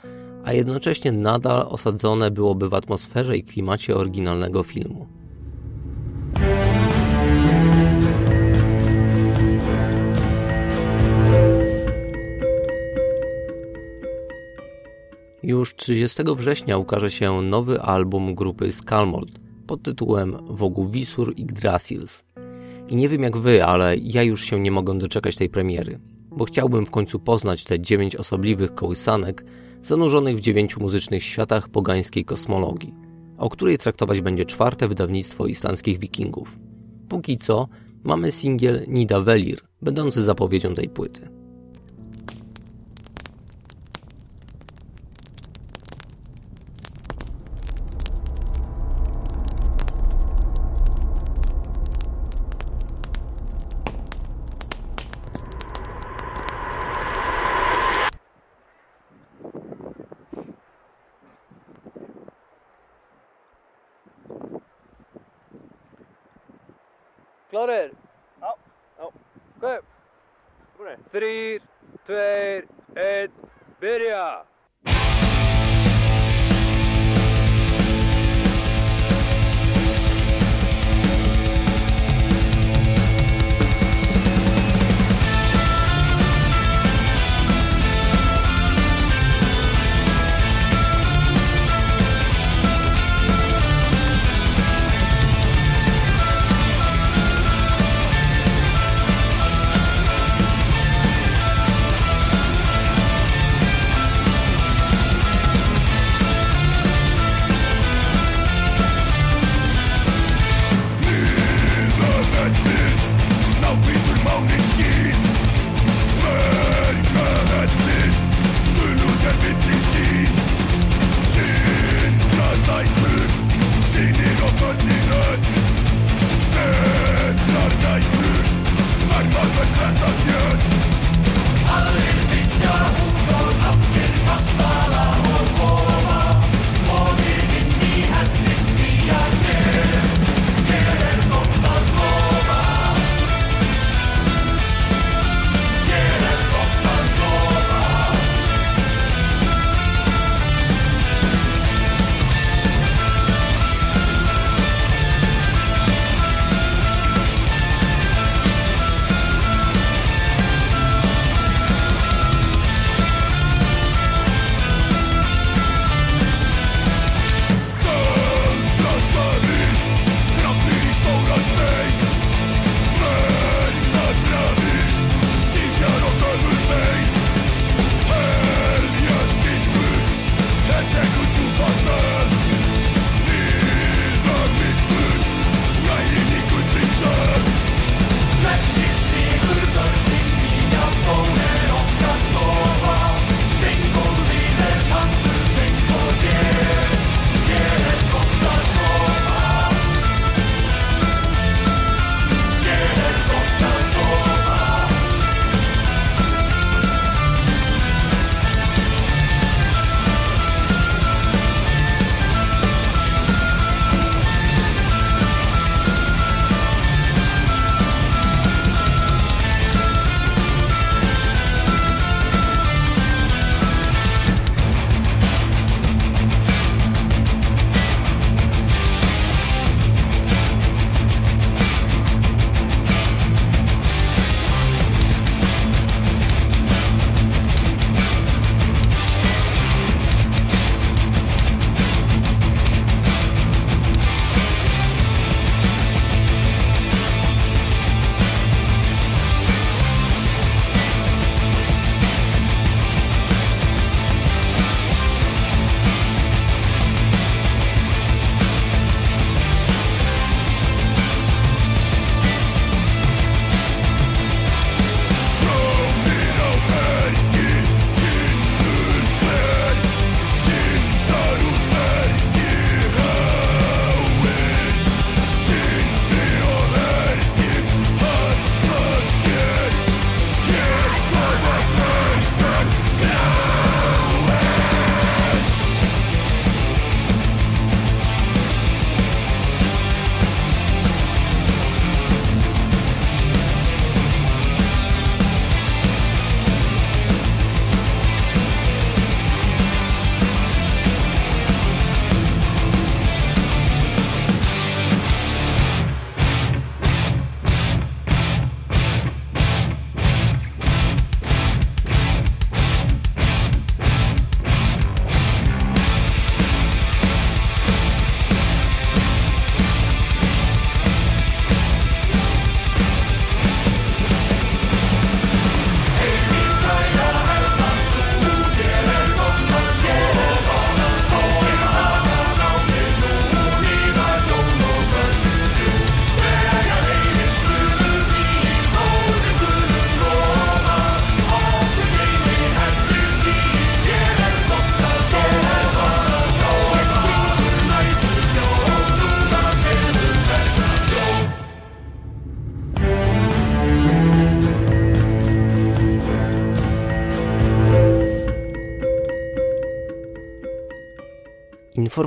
a 0.44 0.54
jednocześnie 0.54 1.12
nadal 1.12 1.68
osadzone 1.70 2.32
byłoby 2.32 2.70
w 2.70 2.74
atmosferze 2.74 3.38
i 3.38 3.44
klimacie 3.44 3.96
oryginalnego 3.96 4.64
filmu. 4.64 5.17
Już 15.48 15.76
30 15.76 16.24
września 16.36 16.78
ukaże 16.78 17.12
się 17.12 17.42
nowy 17.42 17.82
album 17.82 18.36
grupy 18.36 18.72
Skalmold 18.72 19.40
pod 19.68 19.84
tytułem 19.84 20.38
Wogu 20.48 20.90
Wisur 20.90 21.34
Yggdrasils. 21.38 22.24
I 22.90 22.96
nie 22.96 23.10
wiem 23.10 23.24
jak 23.24 23.38
wy, 23.38 23.66
ale 23.66 23.98
ja 23.98 24.24
już 24.24 24.46
się 24.46 24.60
nie 24.60 24.72
mogę 24.72 24.98
doczekać 24.98 25.36
tej 25.36 25.50
premiery, 25.50 26.00
bo 26.32 26.46
chciałbym 26.46 26.86
w 26.86 26.92
końcu 26.92 27.20
poznać 27.20 27.64
te 27.64 27.80
dziewięć 27.80 28.16
osobliwych 28.16 28.76
kołysanek 28.76 29.46
zanurzonych 29.84 30.38
w 30.38 30.42
dziewięciu 30.42 30.82
muzycznych 30.82 31.24
światach 31.24 31.70
pogańskiej 31.70 32.26
kosmologii, 32.26 32.94
o 33.38 33.50
której 33.50 33.78
traktować 33.78 34.22
będzie 34.22 34.46
czwarte 34.46 34.88
wydawnictwo 34.88 35.46
islandzkich 35.46 36.00
wikingów. 36.00 36.60
Póki 37.10 37.38
co 37.38 37.68
mamy 38.04 38.32
singiel 38.32 38.86
Nida 38.88 39.22
Velir, 39.22 39.60
będący 39.82 40.24
zapowiedzią 40.24 40.74
tej 40.74 40.90
płyty. 40.90 41.37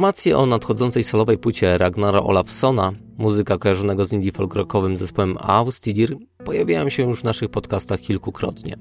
Informacje 0.00 0.38
o 0.38 0.46
nadchodzącej 0.46 1.04
solowej 1.04 1.38
płycie 1.38 1.78
Ragnara 1.78 2.20
Olafsona, 2.20 2.92
muzyka 3.18 3.58
kojarzonego 3.58 4.04
z 4.04 4.12
indie 4.12 4.32
folk 4.32 4.54
rockowym 4.54 4.96
zespołem 4.96 5.36
Austidir, 5.40 6.16
pojawiają 6.44 6.88
się 6.88 7.08
już 7.08 7.20
w 7.20 7.24
naszych 7.24 7.48
podcastach 7.48 8.00
kilkukrotnie. 8.00 8.76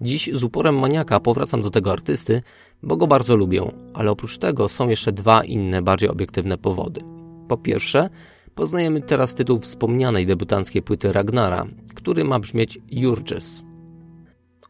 Dziś 0.00 0.30
z 0.32 0.44
uporem 0.44 0.78
maniaka 0.78 1.20
powracam 1.20 1.62
do 1.62 1.70
tego 1.70 1.92
artysty, 1.92 2.42
bo 2.82 2.96
go 2.96 3.06
bardzo 3.06 3.36
lubię, 3.36 3.72
ale 3.94 4.10
oprócz 4.10 4.38
tego 4.38 4.68
są 4.68 4.88
jeszcze 4.88 5.12
dwa 5.12 5.44
inne, 5.44 5.82
bardziej 5.82 6.08
obiektywne 6.08 6.58
powody. 6.58 7.00
Po 7.48 7.56
pierwsze, 7.56 8.10
poznajemy 8.54 9.00
teraz 9.00 9.34
tytuł 9.34 9.58
wspomnianej 9.58 10.26
debiutanckiej 10.26 10.82
płyty 10.82 11.12
Ragnara, 11.12 11.66
który 11.94 12.24
ma 12.24 12.38
brzmieć 12.38 12.78
Jurges. 12.90 13.64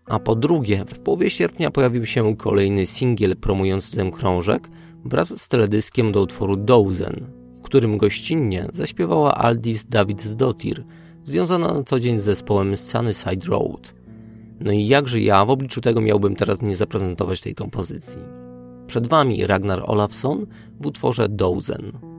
A 0.06 0.18
po 0.18 0.34
drugie, 0.36 0.84
w 0.86 1.00
połowie 1.00 1.30
sierpnia 1.30 1.70
pojawił 1.70 2.06
się 2.06 2.36
kolejny 2.36 2.86
singiel 2.86 3.36
promujący 3.36 3.96
ten 3.96 4.10
krążek 4.10 4.68
wraz 5.04 5.42
z 5.42 5.48
teledyskiem 5.48 6.12
do 6.12 6.22
utworu 6.22 6.56
Dozen, 6.56 7.26
w 7.54 7.62
którym 7.62 7.98
gościnnie 7.98 8.68
zaśpiewała 8.72 9.34
Aldis 9.34 9.84
Davidsdottir, 9.84 10.84
związana 11.22 11.74
na 11.74 11.82
co 11.84 12.00
dzień 12.00 12.18
z 12.18 12.22
zespołem 12.22 12.76
Sunnyside 12.76 13.46
Road. 13.46 13.94
No 14.60 14.72
i 14.72 14.86
jakże 14.86 15.20
ja 15.20 15.44
w 15.44 15.50
obliczu 15.50 15.80
tego 15.80 16.00
miałbym 16.00 16.36
teraz 16.36 16.62
nie 16.62 16.76
zaprezentować 16.76 17.40
tej 17.40 17.54
kompozycji. 17.54 18.22
Przed 18.86 19.06
Wami 19.06 19.46
Ragnar 19.46 19.82
Olafsson 19.86 20.46
w 20.80 20.86
utworze 20.86 21.28
Dozen. 21.28 22.11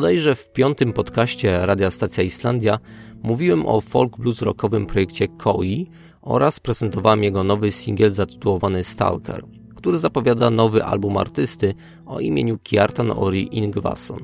Bodajże 0.00 0.34
w 0.34 0.52
piątym 0.52 0.92
podcaście 0.92 1.66
Radia 1.66 1.90
Stacja 1.90 2.24
Islandia 2.24 2.78
mówiłem 3.22 3.66
o 3.66 3.80
folk 3.80 4.16
blues 4.16 4.42
rockowym 4.42 4.86
projekcie 4.86 5.28
Koi 5.28 5.90
oraz 6.22 6.60
prezentowałem 6.60 7.24
jego 7.24 7.44
nowy 7.44 7.72
singiel 7.72 8.14
zatytułowany 8.14 8.84
Stalker, 8.84 9.44
który 9.74 9.98
zapowiada 9.98 10.50
nowy 10.50 10.84
album 10.84 11.16
artysty 11.16 11.74
o 12.06 12.20
imieniu 12.20 12.58
Kjartan 12.58 13.10
Ori 13.10 13.56
Ingvason. 13.58 14.18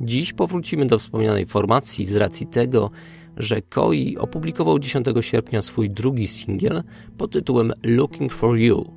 Dziś 0.00 0.32
powrócimy 0.32 0.86
do 0.86 0.98
wspomnianej 0.98 1.46
formacji 1.46 2.06
z 2.06 2.16
racji 2.16 2.46
tego, 2.46 2.90
że 3.36 3.62
Koi 3.62 4.16
opublikował 4.16 4.78
10 4.78 5.06
sierpnia 5.20 5.62
swój 5.62 5.90
drugi 5.90 6.28
singiel 6.28 6.82
pod 7.18 7.32
tytułem 7.32 7.72
Looking 7.82 8.32
for 8.32 8.56
You. 8.56 8.94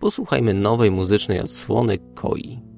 Posłuchajmy 0.00 0.54
nowej 0.54 0.90
muzycznej 0.90 1.40
odsłony 1.40 1.98
Koi. 2.14 2.71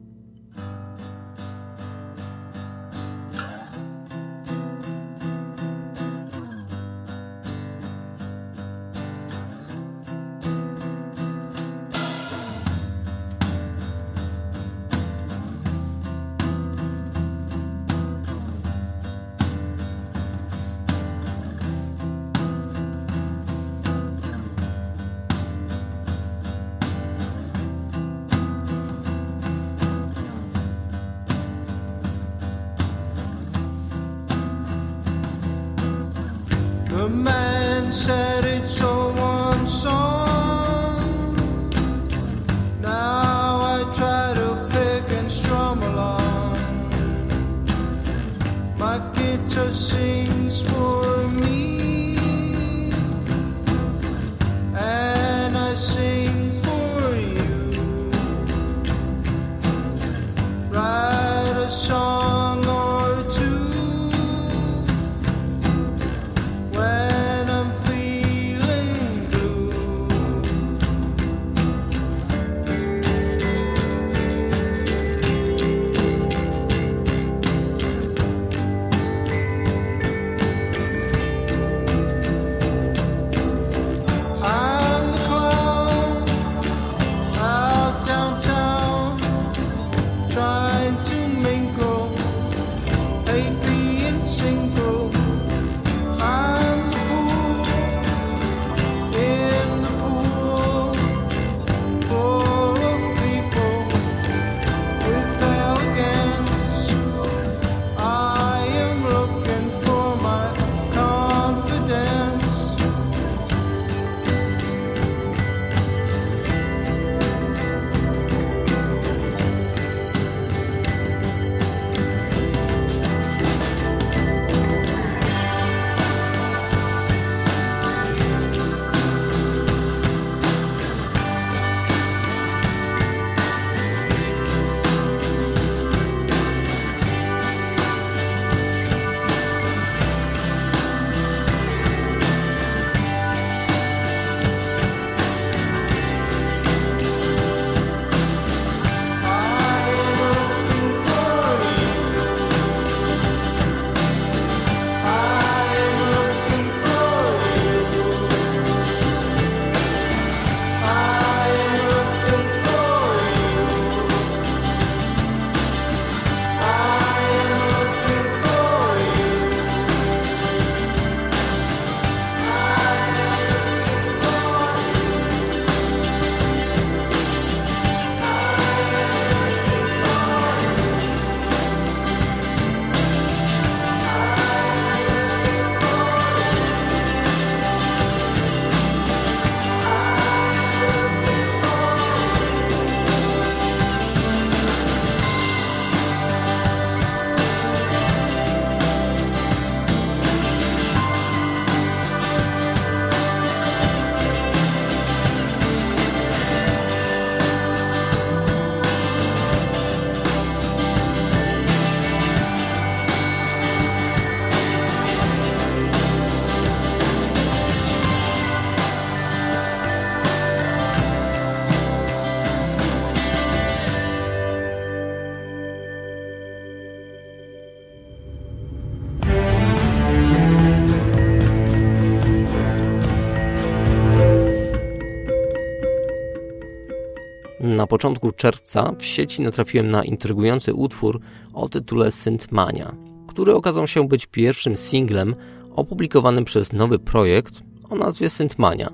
Początku 237.94 238.32
czerwca 238.32 238.94
w 238.98 239.04
sieci 239.04 239.42
natrafiłem 239.42 239.90
na 239.90 240.04
intrygujący 240.04 240.74
utwór 240.74 241.20
o 241.52 241.68
tytule 241.68 242.10
Synthmania, 242.10 242.94
który 243.26 243.54
okazał 243.54 243.86
się 243.86 244.08
być 244.08 244.26
pierwszym 244.26 244.76
singlem 244.76 245.34
opublikowanym 245.76 246.44
przez 246.44 246.72
nowy 246.72 246.98
projekt 246.98 247.62
o 247.90 247.94
nazwie 247.94 248.30
Synthmania. 248.30 248.90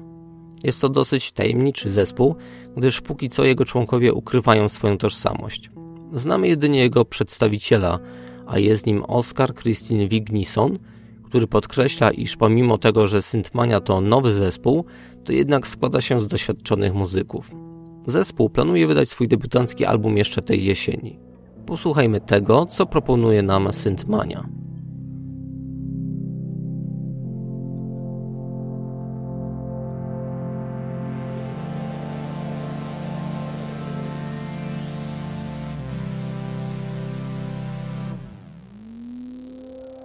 Jest 0.64 0.80
to 0.80 0.88
dosyć 0.88 1.32
tajemniczy 1.32 1.90
zespół, 1.90 2.34
gdyż 2.76 3.01
póki 3.01 3.28
co 3.28 3.44
jego 3.44 3.64
członkowie 3.64 4.12
ukrywają 4.12 4.68
swoją 4.68 4.98
tożsamość. 4.98 5.70
Znamy 6.12 6.48
jedynie 6.48 6.80
jego 6.80 7.05
przedstawiciela, 7.05 7.98
a 8.46 8.59
jest 8.59 8.86
nim 8.86 9.05
Oscar 9.05 9.55
Christine 9.55 10.09
Wignison, 10.09 10.78
który 11.24 11.46
podkreśla, 11.46 12.11
iż 12.11 12.36
pomimo 12.36 12.78
tego, 12.78 13.07
że 13.07 13.22
Synthmania 13.22 13.80
to 13.80 14.01
nowy 14.01 14.32
zespół, 14.32 14.84
to 15.24 15.32
jednak 15.32 15.66
składa 15.66 16.01
się 16.01 16.20
z 16.20 16.26
doświadczonych 16.26 16.94
muzyków. 16.94 17.69
Zespół 18.07 18.51
planuje 18.51 18.86
wydać 18.86 19.09
swój 19.09 19.28
debiutancki 19.28 19.84
album 19.84 20.16
jeszcze 20.16 20.42
tej 20.42 20.64
jesieni. 20.64 21.18
Posłuchajmy 21.66 22.20
tego, 22.20 22.66
co 22.66 22.86
proponuje 22.86 23.42
nam 23.42 23.72
Syntmania. 23.72 24.48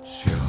Sure. 0.04 0.45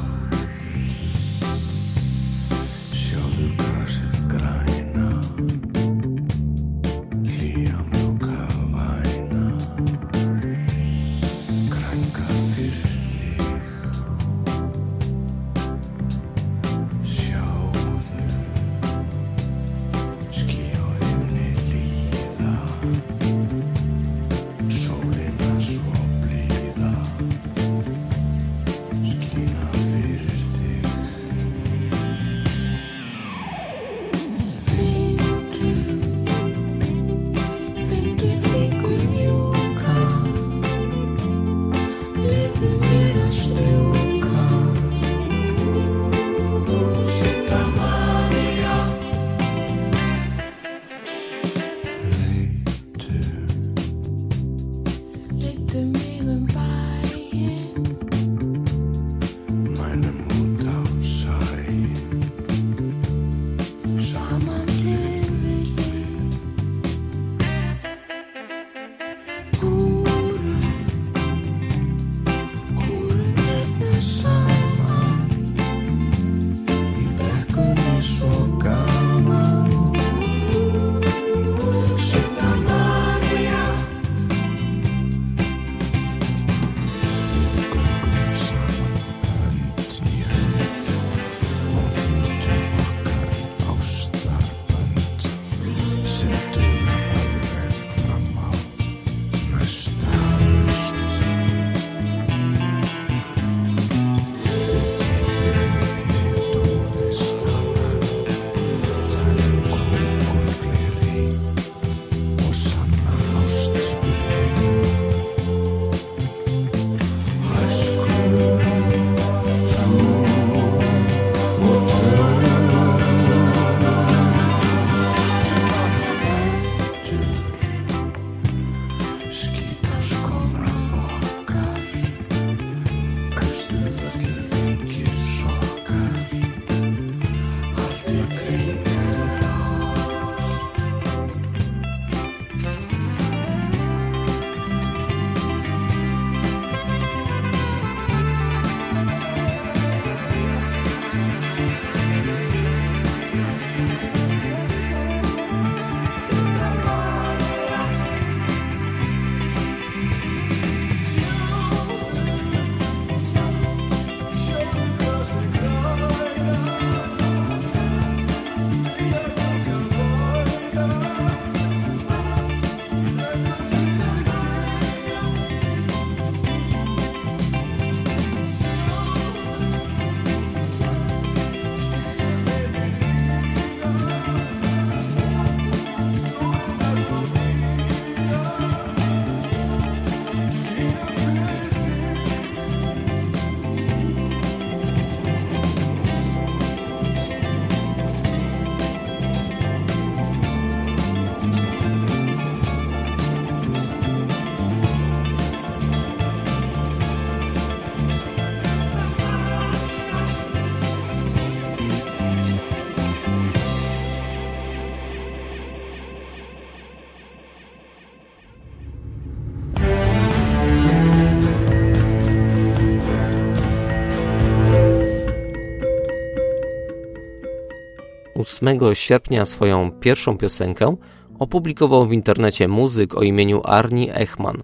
8 228.67 228.95
sierpnia 228.95 229.45
swoją 229.45 229.91
pierwszą 229.91 230.37
piosenkę 230.37 230.95
opublikował 231.39 232.07
w 232.07 232.13
internecie 232.13 232.67
muzyk 232.67 233.15
o 233.15 233.21
imieniu 233.21 233.61
Arnie 233.63 234.15
Echman. 234.15 234.57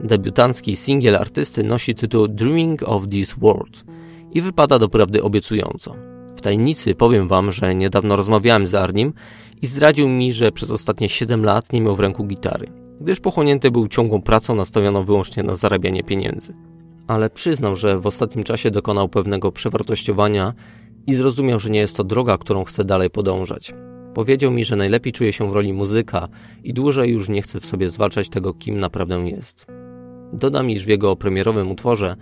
Debiutancki 0.00 0.76
singiel 0.76 1.16
artysty 1.16 1.62
nosi 1.62 1.94
tytuł 1.94 2.28
Dreaming 2.28 2.82
of 2.82 3.08
This 3.08 3.34
World 3.38 3.84
i 4.32 4.42
wypada 4.42 4.78
doprawdy 4.78 5.22
obiecująco. 5.22 5.94
W 6.36 6.40
tajemnicy 6.40 6.94
powiem 6.94 7.28
wam, 7.28 7.52
że 7.52 7.74
niedawno 7.74 8.16
rozmawiałem 8.16 8.66
z 8.66 8.74
Arnim 8.74 9.12
i 9.62 9.66
zdradził 9.66 10.08
mi, 10.08 10.32
że 10.32 10.52
przez 10.52 10.70
ostatnie 10.70 11.08
7 11.08 11.44
lat 11.44 11.72
nie 11.72 11.80
miał 11.80 11.96
w 11.96 12.00
ręku 12.00 12.24
gitary, 12.24 12.66
gdyż 13.00 13.20
pochłonięty 13.20 13.70
był 13.70 13.88
ciągłą 13.88 14.22
pracą 14.22 14.54
nastawioną 14.54 15.04
wyłącznie 15.04 15.42
na 15.42 15.54
zarabianie 15.54 16.02
pieniędzy. 16.02 16.54
Ale 17.06 17.30
przyznał, 17.30 17.76
że 17.76 18.00
w 18.00 18.06
ostatnim 18.06 18.44
czasie 18.44 18.70
dokonał 18.70 19.08
pewnego 19.08 19.52
przewartościowania 19.52 20.54
i 21.06 21.14
zrozumiał, 21.14 21.60
że 21.60 21.70
nie 21.70 21.80
jest 21.80 21.96
to 21.96 22.04
droga, 22.04 22.38
którą 22.38 22.64
chce 22.64 22.84
dalej 22.84 23.10
podążać. 23.10 23.74
Powiedział 24.14 24.50
mi, 24.50 24.64
że 24.64 24.76
najlepiej 24.76 25.12
czuje 25.12 25.32
się 25.32 25.50
w 25.50 25.54
roli 25.54 25.72
muzyka 25.72 26.28
i 26.64 26.74
dłużej 26.74 27.10
już 27.10 27.28
nie 27.28 27.42
chce 27.42 27.60
w 27.60 27.66
sobie 27.66 27.90
zwalczać 27.90 28.28
tego, 28.28 28.54
kim 28.54 28.80
naprawdę 28.80 29.28
jest. 29.28 29.66
Dodam, 30.32 30.70
iż 30.70 30.84
w 30.84 30.88
jego 30.88 31.16
premierowym 31.16 31.70
utworze 31.70 32.16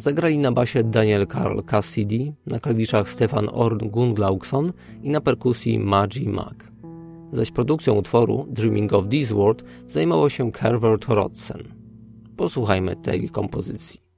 zagrali 0.00 0.38
na 0.38 0.52
basie 0.52 0.84
Daniel 0.84 1.26
Karl 1.26 1.58
Cassidy, 1.66 2.32
na 2.46 2.60
klawiszach 2.60 3.10
Stefan 3.10 3.48
Orn 3.52 3.88
Gundlaugsson 3.88 4.72
i 5.02 5.10
na 5.10 5.20
perkusji 5.20 5.78
Maggie 5.78 6.28
Mack. 6.28 6.70
Zaś 7.32 7.50
produkcją 7.50 7.94
utworu 7.94 8.46
Dreaming 8.48 8.92
of 8.92 9.08
This 9.08 9.32
World 9.32 9.64
zajmował 9.88 10.30
się 10.30 10.52
Carver 10.52 10.98
Rodsen. 11.08 11.64
Posłuchajmy 12.36 12.96
tej 12.96 13.28
kompozycji. 13.28 14.09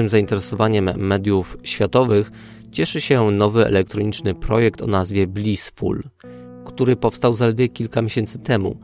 Dużym 0.00 0.08
zainteresowaniem 0.08 0.90
mediów 0.96 1.58
światowych 1.62 2.30
cieszy 2.72 3.00
się 3.00 3.30
nowy 3.30 3.66
elektroniczny 3.66 4.34
projekt 4.34 4.82
o 4.82 4.86
nazwie 4.86 5.26
Blissful, 5.26 6.02
który 6.64 6.96
powstał 6.96 7.34
zaledwie 7.34 7.68
kilka 7.68 8.02
miesięcy 8.02 8.38
temu, 8.38 8.76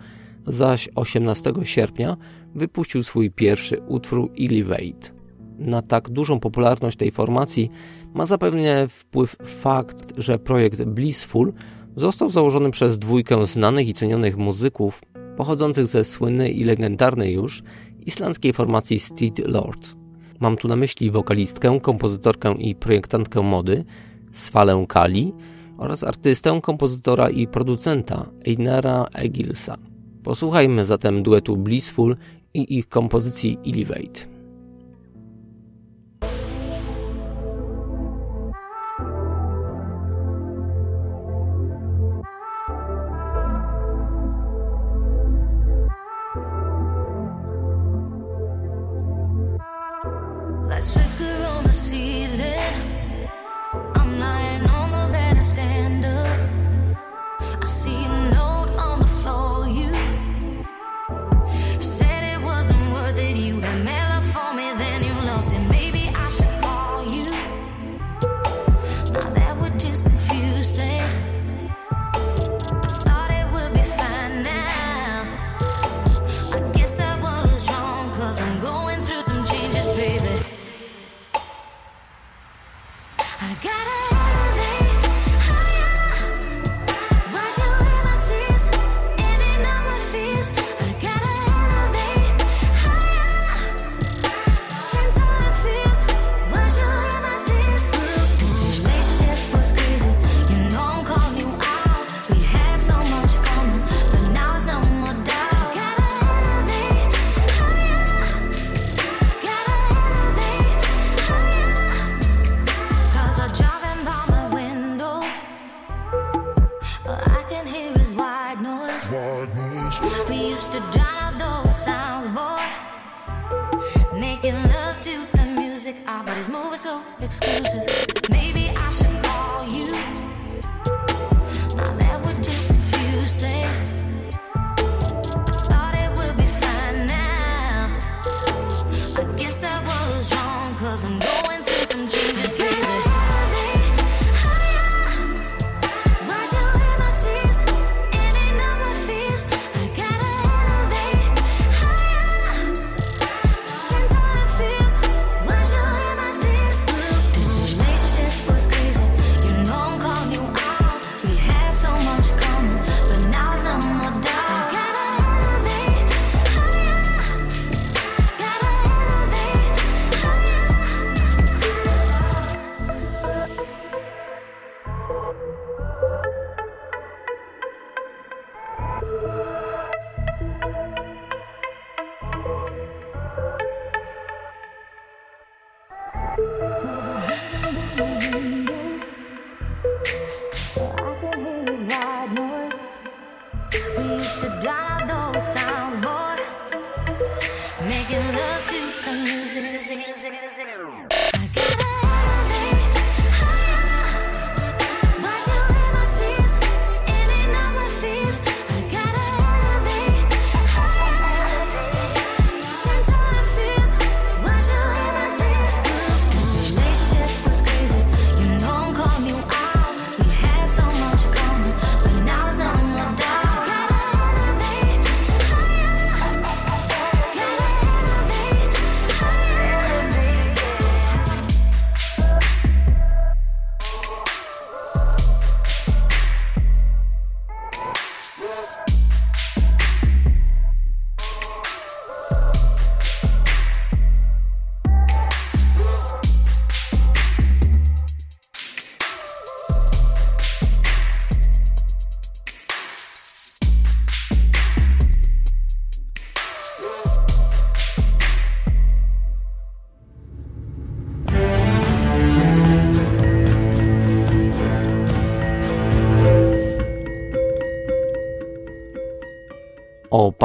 zaś 0.46 0.88
18 0.94 1.52
sierpnia 1.62 2.16
wypuścił 2.54 3.02
swój 3.02 3.30
pierwszy 3.30 3.78
utwór 3.88 4.30
Elevate. 4.40 5.10
Na 5.58 5.82
tak 5.82 6.08
dużą 6.10 6.40
popularność 6.40 6.96
tej 6.96 7.10
formacji 7.10 7.70
ma 8.14 8.26
zapewne 8.26 8.88
wpływ 8.88 9.36
fakt, 9.44 10.12
że 10.16 10.38
projekt 10.38 10.84
Blissful 10.84 11.52
został 11.96 12.30
założony 12.30 12.70
przez 12.70 12.98
dwójkę 12.98 13.46
znanych 13.46 13.88
i 13.88 13.94
cenionych 13.94 14.36
muzyków 14.36 15.02
pochodzących 15.36 15.86
ze 15.86 16.04
słynnej 16.04 16.60
i 16.60 16.64
legendarnej 16.64 17.34
już 17.34 17.62
islandzkiej 18.06 18.52
formacji 18.52 19.00
Steed 19.00 19.38
Lord. 19.38 20.05
Mam 20.40 20.56
tu 20.56 20.68
na 20.68 20.76
myśli 20.76 21.10
wokalistkę, 21.10 21.80
kompozytorkę 21.80 22.54
i 22.54 22.74
projektantkę 22.74 23.42
mody 23.42 23.84
Svalę 24.32 24.84
Kali 24.88 25.32
oraz 25.78 26.04
artystę, 26.04 26.60
kompozytora 26.62 27.30
i 27.30 27.46
producenta 27.46 28.26
Einara 28.46 29.06
Egilsa. 29.12 29.76
Posłuchajmy 30.22 30.84
zatem 30.84 31.22
duetu 31.22 31.56
Blissful 31.56 32.16
i 32.54 32.78
ich 32.78 32.88
kompozycji 32.88 33.58
Elevate. 33.66 34.35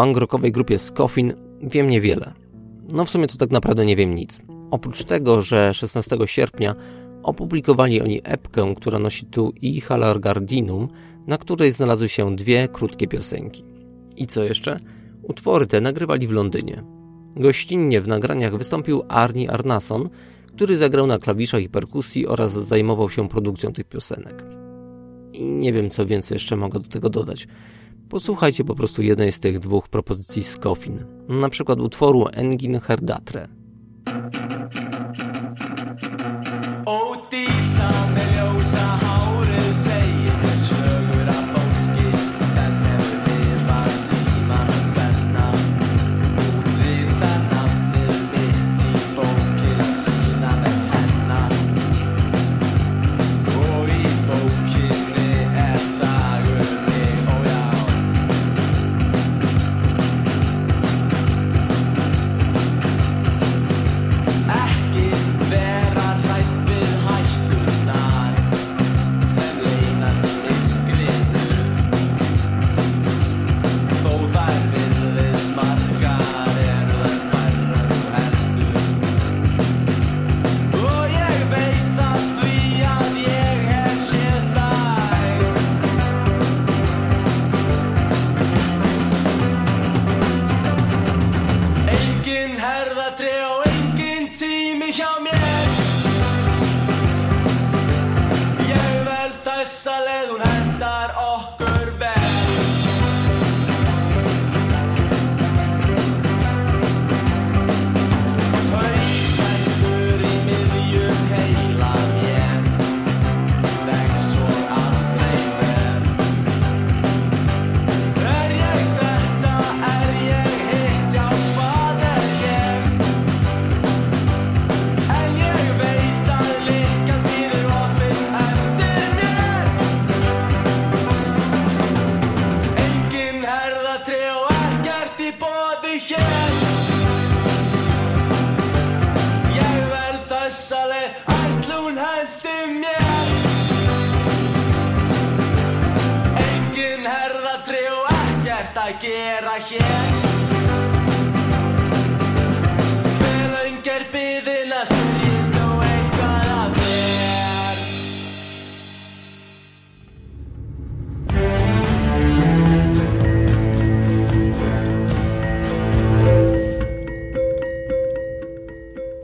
Punk 0.02 0.18
rockowej 0.18 0.52
grupie 0.52 0.80
Scoffin 0.80 1.34
wiem 1.62 1.90
niewiele. 1.90 2.34
No 2.90 3.06
w 3.06 3.10
sumie 3.10 3.28
to 3.28 3.38
tak 3.38 3.52
naprawdę 3.52 3.86
nie 3.86 3.96
wiem 3.96 4.16
nic. 4.16 4.42
Oprócz 4.72 5.04
tego, 5.04 5.42
że 5.42 5.74
16 5.74 6.18
sierpnia 6.26 6.76
opublikowali 7.24 8.02
oni 8.02 8.22
epkę, 8.24 8.74
która 8.78 9.00
nosi 9.00 9.26
tu 9.26 9.54
i 9.62 9.82
Halar 9.82 10.20
Gardinum, 10.20 10.88
na 11.28 11.38
której 11.38 11.72
znalazły 11.72 12.10
się 12.10 12.36
dwie 12.36 12.68
krótkie 12.68 13.08
piosenki. 13.08 13.64
I 14.18 14.28
co 14.28 14.44
jeszcze? 14.44 14.80
Utwory 15.24 15.68
te 15.68 15.82
nagrywali 15.82 16.28
w 16.28 16.32
Londynie. 16.32 16.84
Gościnnie 17.36 18.02
w 18.02 18.08
nagraniach 18.08 18.58
wystąpił 18.58 19.04
Arnie 19.08 19.52
Arnason, 19.52 20.10
który 20.48 20.78
zagrał 20.78 21.08
na 21.08 21.18
klawiszach 21.18 21.62
i 21.62 21.70
perkusji 21.70 22.28
oraz 22.28 22.52
zajmował 22.52 23.10
się 23.10 23.30
produkcją 23.30 23.74
tych 23.74 23.86
piosenek. 23.86 24.46
I 25.34 25.46
nie 25.46 25.74
wiem, 25.74 25.90
co 25.90 26.06
więcej 26.06 26.36
jeszcze 26.36 26.56
mogę 26.56 26.80
do 26.80 26.90
tego 26.90 27.10
dodać. 27.10 27.48
Posłuchajcie 28.12 28.64
po 28.64 28.76
prostu 28.76 29.02
jednej 29.02 29.32
z 29.32 29.40
tych 29.40 29.60
dwóch 29.60 29.90
propozycji 29.90 30.44
z 30.44 30.58
Coffin, 30.58 31.06
na 31.30 31.50
przykład 31.50 31.80
utworu 31.80 32.26
Engin 32.34 32.80
Herdatre. 32.80 33.48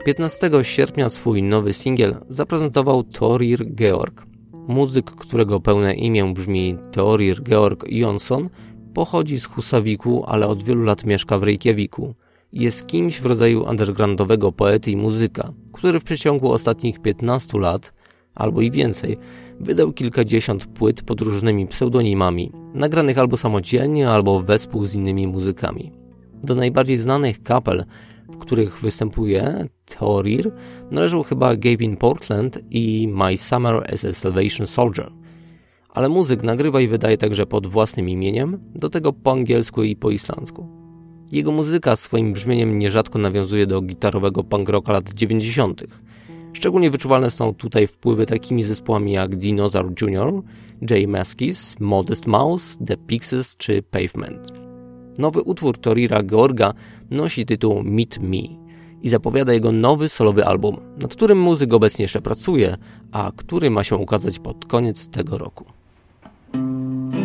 Piętnastego 0.04 0.64
sierpnia 0.64 1.10
swój 1.10 1.42
nowy 1.42 1.72
singiel 1.72 2.16
zaprezentował 2.28 3.04
Torir 3.04 3.74
Georg. 3.74 4.26
Muzyk, 4.68 5.10
którego 5.10 5.60
pełne 5.60 5.94
imię 5.94 6.32
brzmi 6.34 6.76
Torir 6.92 7.42
Georg 7.42 7.84
Jonsson, 7.88 8.48
Pochodzi 8.94 9.40
z 9.40 9.44
Husawiku, 9.44 10.24
ale 10.26 10.46
od 10.46 10.62
wielu 10.62 10.82
lat 10.82 11.04
mieszka 11.04 11.38
w 11.38 11.42
Reykjaviku. 11.42 12.14
Jest 12.52 12.86
kimś 12.86 13.20
w 13.20 13.26
rodzaju 13.26 13.64
undergroundowego 13.64 14.52
poety 14.52 14.90
i 14.90 14.96
muzyka, 14.96 15.52
który 15.72 16.00
w 16.00 16.04
przeciągu 16.04 16.52
ostatnich 16.52 17.00
15 17.00 17.58
lat, 17.58 17.92
albo 18.34 18.60
i 18.60 18.70
więcej, 18.70 19.18
wydał 19.60 19.92
kilkadziesiąt 19.92 20.66
płyt 20.66 21.02
pod 21.02 21.20
różnymi 21.20 21.66
pseudonimami, 21.66 22.52
nagranych 22.74 23.18
albo 23.18 23.36
samodzielnie, 23.36 24.10
albo 24.10 24.40
wespół 24.40 24.86
z 24.86 24.94
innymi 24.94 25.26
muzykami. 25.26 25.92
Do 26.42 26.54
najbardziej 26.54 26.98
znanych 26.98 27.42
kapel, 27.42 27.84
w 28.28 28.36
których 28.36 28.80
występuje 28.80 29.66
Thorir, 29.84 30.52
należą 30.90 31.22
chyba 31.22 31.56
Gavin 31.56 31.96
Portland 31.96 32.58
i 32.70 33.08
My 33.12 33.36
Summer 33.36 33.94
as 33.94 34.04
a 34.04 34.12
Salvation 34.12 34.66
Soldier– 34.66 35.12
ale 35.98 36.08
muzyk 36.08 36.42
nagrywa 36.42 36.80
i 36.80 36.88
wydaje 36.88 37.18
także 37.18 37.46
pod 37.46 37.66
własnym 37.66 38.08
imieniem, 38.08 38.58
do 38.74 38.88
tego 38.88 39.12
po 39.12 39.32
angielsku 39.32 39.82
i 39.82 39.96
po 39.96 40.10
islandzku. 40.10 40.66
Jego 41.32 41.52
muzyka 41.52 41.96
swoim 41.96 42.32
brzmieniem 42.32 42.78
nierzadko 42.78 43.18
nawiązuje 43.18 43.66
do 43.66 43.82
gitarowego 43.82 44.44
punk 44.44 44.68
rocka 44.68 44.92
lat 44.92 45.08
90. 45.14 45.84
Szczególnie 46.52 46.90
wyczuwalne 46.90 47.30
są 47.30 47.54
tutaj 47.54 47.86
wpływy 47.86 48.26
takimi 48.26 48.64
zespołami 48.64 49.12
jak 49.12 49.36
Dinosaur 49.36 49.92
Jr., 50.02 50.42
J. 50.90 51.08
Maskis, 51.08 51.76
Modest 51.80 52.26
Mouse, 52.26 52.78
The 52.86 52.96
Pixies 52.96 53.56
czy 53.56 53.82
Pavement. 53.82 54.52
Nowy 55.18 55.42
utwór 55.42 55.78
Torira 55.78 56.22
Georga 56.22 56.74
nosi 57.10 57.46
tytuł 57.46 57.82
Meet 57.82 58.18
Me 58.18 58.42
i 59.02 59.08
zapowiada 59.08 59.52
jego 59.52 59.72
nowy 59.72 60.08
solowy 60.08 60.44
album, 60.44 60.76
nad 61.02 61.14
którym 61.16 61.38
muzyk 61.40 61.74
obecnie 61.74 62.02
jeszcze 62.02 62.22
pracuje, 62.22 62.76
a 63.12 63.32
który 63.36 63.70
ma 63.70 63.84
się 63.84 63.96
ukazać 63.96 64.38
pod 64.38 64.66
koniec 64.66 65.08
tego 65.08 65.38
roku. 65.38 65.77
Be 66.52 67.17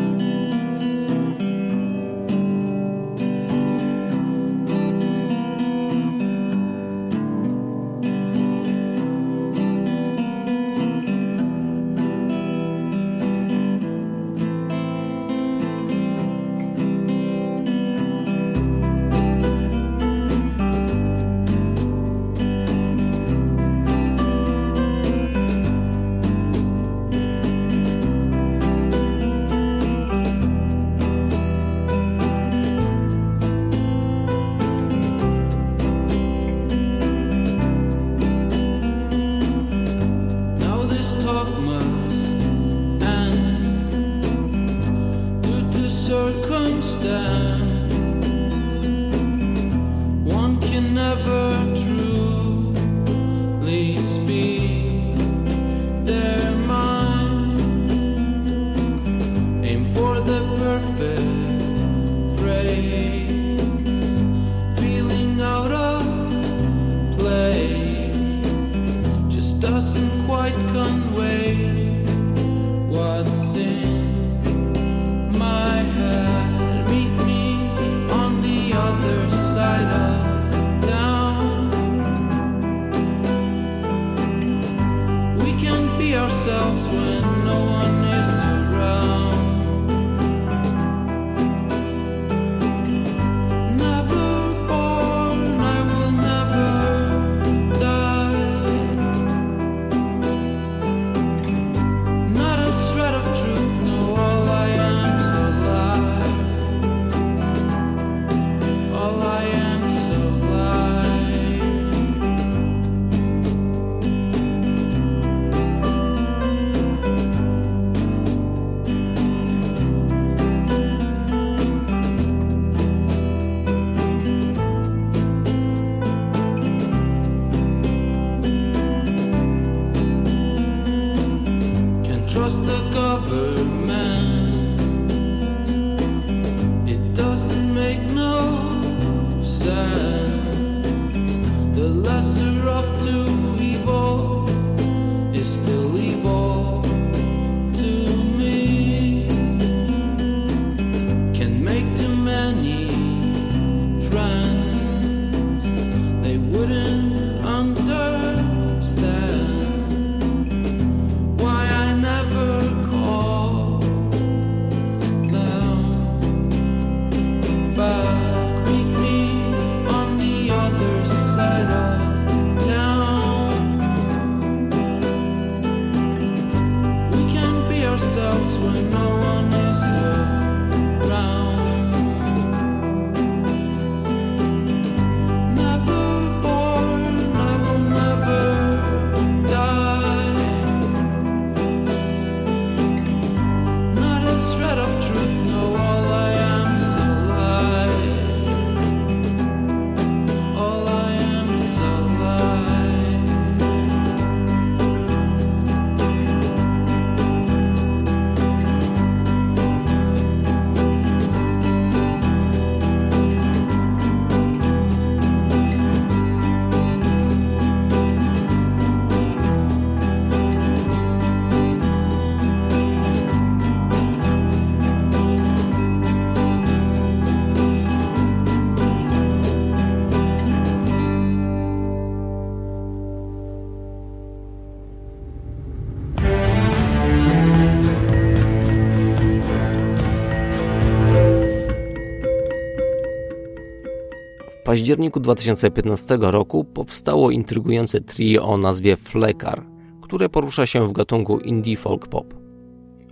październiku 244.74 245.20
2015 245.20 246.18
roku 246.22 246.64
powstało 246.64 247.32
intrygujące 247.32 248.02
trio 248.02 248.44
o 248.44 248.58
nazwie 248.58 248.98
Flekar, 248.98 249.66
które 250.02 250.30
porusza 250.30 250.66
się 250.66 250.88
w 250.88 250.92
gatunku 250.92 251.40
indie 251.40 251.78
folk 251.78 252.08
pop. 252.08 252.34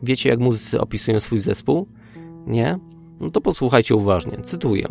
Wiecie 0.04 0.30
jak 0.30 0.40
muzycy 0.40 0.82
opisują 0.82 1.20
swój 1.20 1.40
zespół? 1.40 1.88
Nie? 2.48 2.80
No 3.20 3.30
to 3.30 3.42
posłuchajcie 3.42 3.96
uważnie, 3.96 4.38
cytuję. 4.44 4.88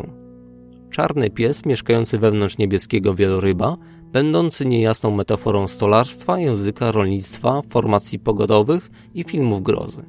Czarny 0.89 1.29
pies 1.29 1.65
mieszkający 1.65 2.17
wewnątrz 2.17 2.57
niebieskiego 2.57 3.15
wieloryba, 3.15 3.77
będący 4.11 4.65
niejasną 4.65 5.11
metaforą 5.11 5.67
stolarstwa, 5.67 6.39
języka, 6.39 6.91
rolnictwa, 6.91 7.61
formacji 7.69 8.19
pogodowych 8.19 8.91
i 9.13 9.23
filmów 9.23 9.63
grozy. 9.63 10.05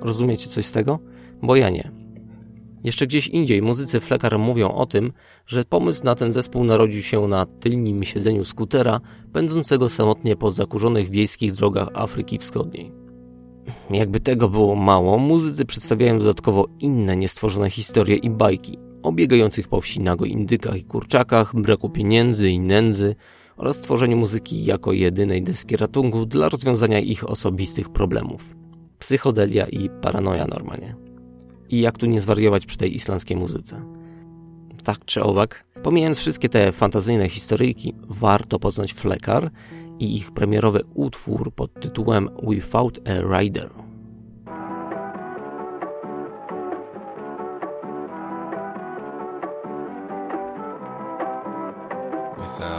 Rozumiecie 0.00 0.48
coś 0.48 0.66
z 0.66 0.72
tego? 0.72 0.98
Bo 1.42 1.56
ja 1.56 1.70
nie. 1.70 2.03
Jeszcze 2.84 3.06
gdzieś 3.06 3.28
indziej 3.28 3.62
muzycy 3.62 4.00
Flekar 4.00 4.38
mówią 4.38 4.68
o 4.68 4.86
tym, 4.86 5.12
że 5.46 5.64
pomysł 5.64 6.04
na 6.04 6.14
ten 6.14 6.32
zespół 6.32 6.64
narodził 6.64 7.02
się 7.02 7.28
na 7.28 7.46
tylnym 7.46 8.04
siedzeniu 8.04 8.44
skutera, 8.44 9.00
pędzącego 9.32 9.88
samotnie 9.88 10.36
po 10.36 10.50
zakurzonych 10.50 11.10
wiejskich 11.10 11.52
drogach 11.52 11.88
Afryki 11.94 12.38
Wschodniej. 12.38 12.92
Jakby 13.90 14.20
tego 14.20 14.48
było 14.48 14.74
mało, 14.74 15.18
muzycy 15.18 15.64
przedstawiają 15.64 16.18
dodatkowo 16.18 16.66
inne 16.80 17.16
niestworzone 17.16 17.70
historie 17.70 18.16
i 18.16 18.30
bajki 18.30 18.78
o 19.02 19.12
biegających 19.12 19.68
po 19.68 19.80
wsi 19.80 20.00
nago 20.00 20.24
indykach 20.24 20.76
i 20.76 20.84
kurczakach, 20.84 21.56
braku 21.60 21.90
pieniędzy 21.90 22.50
i 22.50 22.60
nędzy 22.60 23.14
oraz 23.56 23.80
tworzeniu 23.80 24.16
muzyki 24.16 24.64
jako 24.64 24.92
jedynej 24.92 25.42
deski 25.42 25.76
ratunku 25.76 26.26
dla 26.26 26.48
rozwiązania 26.48 26.98
ich 26.98 27.30
osobistych 27.30 27.88
problemów. 27.88 28.56
Psychodelia 28.98 29.66
i 29.66 29.90
paranoja 30.02 30.46
normalnie 30.46 31.03
i 31.70 31.80
jak 31.80 31.98
tu 31.98 32.06
nie 32.06 32.20
zwariować 32.20 32.66
przy 32.66 32.78
tej 32.78 32.96
islandzkiej 32.96 33.36
muzyce. 33.36 33.82
Tak 34.84 35.04
czy 35.04 35.22
owak, 35.22 35.64
pomijając 35.82 36.18
wszystkie 36.18 36.48
te 36.48 36.72
fantazyjne 36.72 37.28
historyjki, 37.28 37.94
warto 38.08 38.58
poznać 38.58 38.92
Flekar 38.92 39.50
i 39.98 40.16
ich 40.16 40.30
premierowy 40.30 40.80
utwór 40.94 41.52
pod 41.54 41.80
tytułem 41.80 42.28
Without 42.48 42.98
a 43.08 43.38
Rider. 43.38 43.70
without 52.44 52.73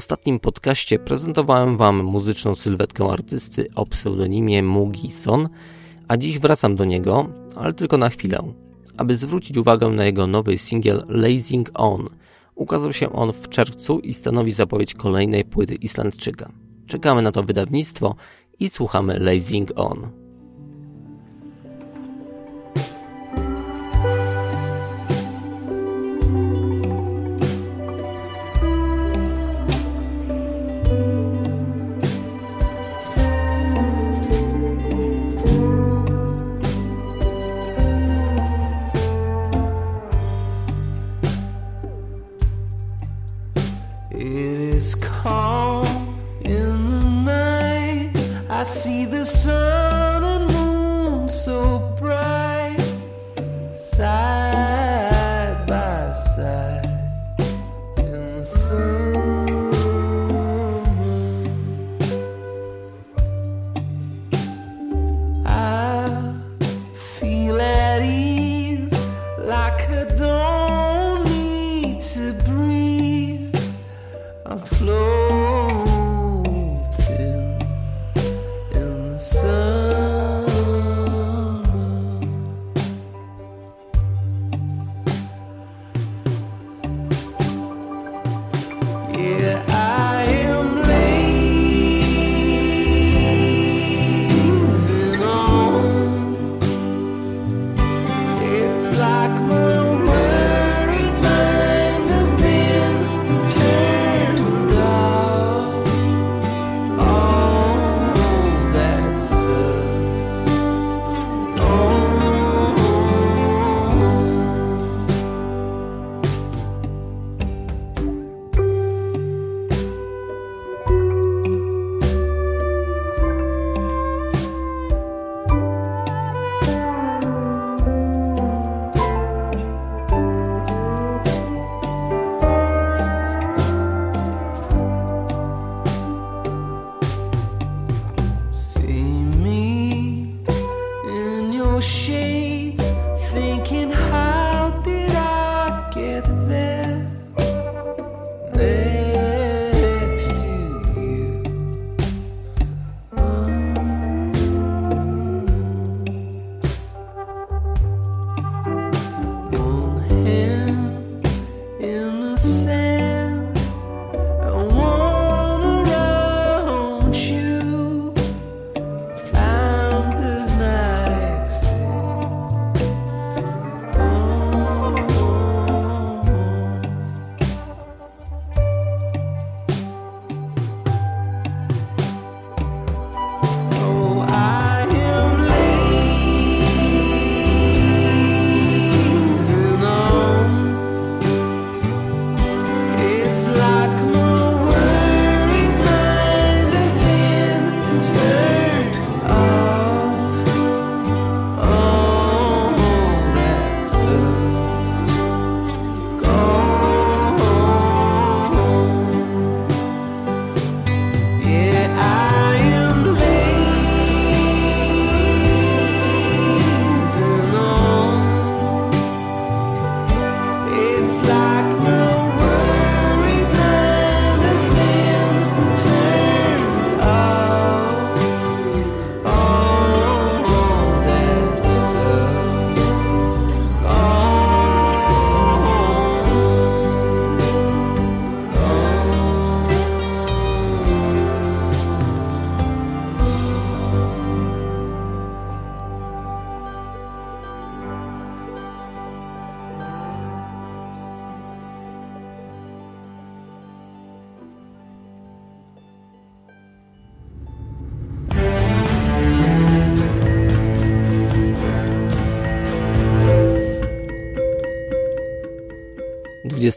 ostatnim 0.00 0.40
podcaście 0.40 0.98
prezentowałem 0.98 1.76
Wam 1.76 2.04
muzyczną 2.04 2.54
sylwetkę 2.54 3.04
artysty 3.04 3.68
o 3.74 3.86
pseudonimie 3.86 4.62
Mugi 4.62 5.10
Son, 5.12 5.48
a 6.08 6.16
dziś 6.16 6.38
wracam 6.38 6.76
do 6.76 6.84
niego, 6.84 7.28
ale 7.56 7.74
tylko 7.74 7.98
na 7.98 8.08
chwilę, 8.08 8.38
aby 8.96 9.16
zwrócić 9.16 9.56
uwagę 9.56 9.88
na 9.88 10.04
jego 10.04 10.26
nowy 10.26 10.58
singiel 10.58 11.04
Lazing 11.08 11.70
On. 11.74 12.08
Ukazał 12.54 12.92
się 12.92 13.12
on 13.12 13.32
w 13.32 13.48
czerwcu 13.48 13.98
i 13.98 14.14
stanowi 14.14 14.52
zapowiedź 14.52 14.94
kolejnej 14.94 15.44
płyty 15.44 15.74
Islandczyka. 15.74 16.52
Czekamy 16.86 17.22
na 17.22 17.32
to 17.32 17.42
wydawnictwo 17.42 18.14
i 18.60 18.70
słuchamy 18.70 19.18
Lazing 19.18 19.70
On. 19.76 20.19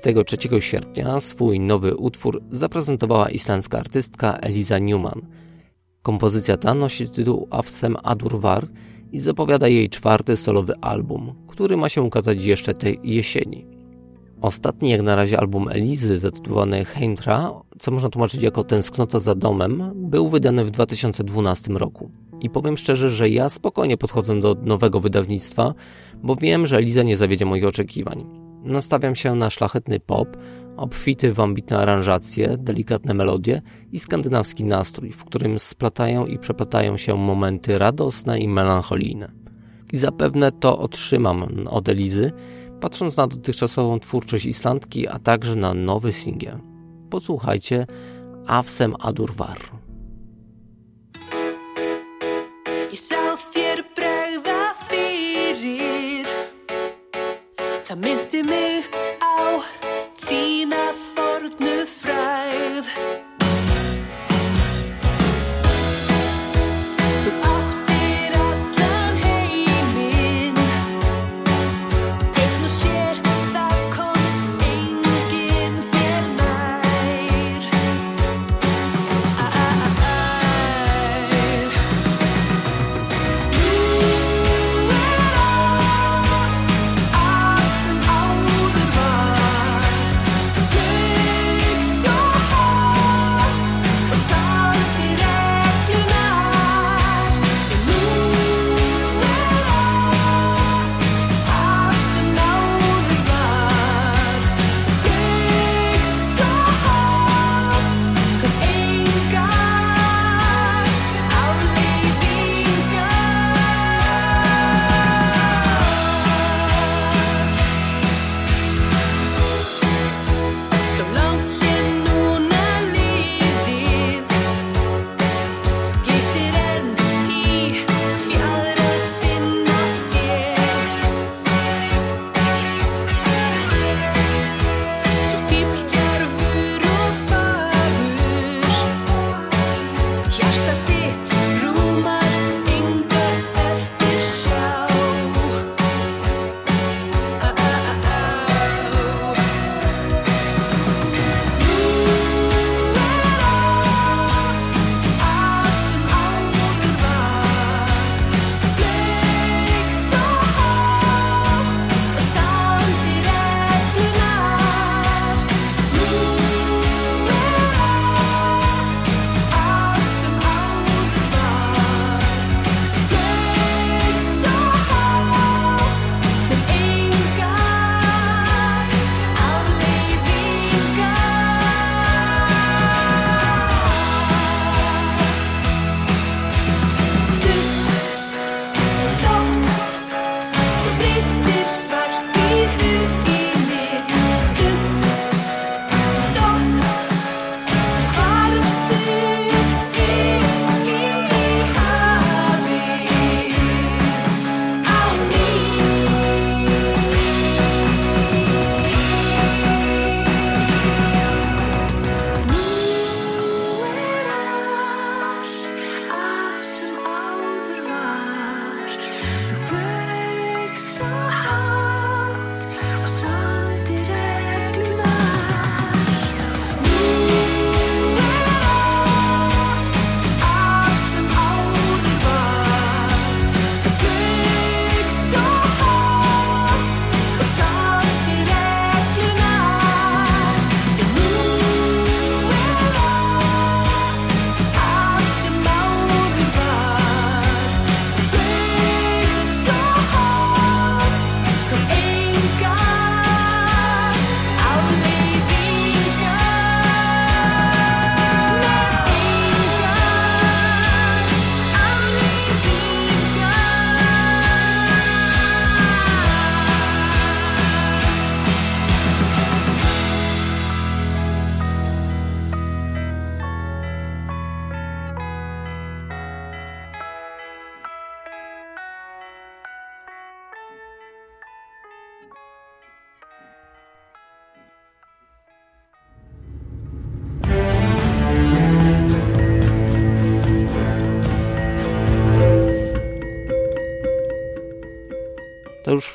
23 0.03 0.61
sierpnia 0.61 1.19
swój 1.19 1.59
nowy 1.59 1.95
utwór 1.95 2.41
zaprezentowała 2.51 3.30
islandzka 3.30 3.80
artystka 3.80 4.38
Eliza 4.38 4.80
Newman. 4.80 5.21
Kompozycja 6.01 6.57
ta 6.57 6.73
nosi 6.73 7.09
tytuł 7.09 7.47
Afsem 7.51 7.95
Adurvar 8.03 8.67
i 9.11 9.19
zapowiada 9.19 9.67
jej 9.67 9.89
czwarty 9.89 10.38
solowy 10.38 10.73
album, 10.81 11.34
który 11.47 11.77
ma 11.77 11.89
się 11.89 12.01
ukazać 12.01 12.43
jeszcze 12.43 12.73
tej 12.73 12.99
jesieni. 13.03 13.65
Ostatni 14.41 14.89
jak 14.89 15.01
na 15.01 15.15
razie 15.15 15.39
album 15.39 15.67
Elizy 15.69 16.17
zatytułowany 16.17 16.85
Heimtra, 16.85 17.51
co 17.80 17.91
można 17.91 18.09
tłumaczyć 18.09 18.43
jako 18.43 18.63
Tęsknota 18.63 19.19
za 19.19 19.35
domem, 19.35 19.91
był 19.95 20.30
wydany 20.30 20.65
w 20.65 20.71
2012 20.71 21.73
roku. 21.73 22.11
I 22.41 22.49
powiem 22.49 22.77
szczerze, 22.77 23.09
że 23.09 23.30
ja 23.30 23.49
spokojnie 23.49 23.97
podchodzę 23.97 24.39
do 24.39 24.55
nowego 24.61 24.99
wydawnictwa, 24.99 25.73
bo 26.23 26.35
wiem, 26.35 26.67
że 26.67 26.77
Eliza 26.77 27.03
nie 27.03 27.17
zawiedzie 27.17 27.45
moich 27.45 27.65
oczekiwań. 27.65 28.43
Nastawiam 28.64 29.15
się 29.15 29.35
na 29.35 29.49
szlachetny 29.49 29.99
pop, 29.99 30.38
obfity 30.77 31.34
w 31.34 31.40
ambitne 31.40 31.77
aranżacje, 31.77 32.57
delikatne 32.57 33.14
melodie 33.14 33.61
i 33.91 33.99
skandynawski 33.99 34.64
nastrój, 34.64 35.11
w 35.11 35.26
którym 35.26 35.60
splatają 35.60 36.26
i 36.26 36.40
przeplatają 36.40 36.98
się 36.98 37.18
momenty 37.18 37.77
radosne 37.77 38.40
i 38.40 38.48
melancholijne. 38.48 39.31
I 39.94 39.98
zapewne 39.98 40.52
to 40.52 40.80
otrzymam 40.80 41.68
od 41.69 41.90
Elizy, 41.90 42.31
patrząc 42.80 43.18
na 43.18 43.27
dotychczasową 43.27 43.99
twórczość 43.99 44.45
Islandki, 44.45 45.07
a 45.07 45.19
także 45.19 45.56
na 45.56 45.73
nowy 45.73 46.14
singiel. 46.14 46.60
Posłuchajcie 47.10 47.88
Avsem 48.48 48.95
Adurvar. 48.99 49.82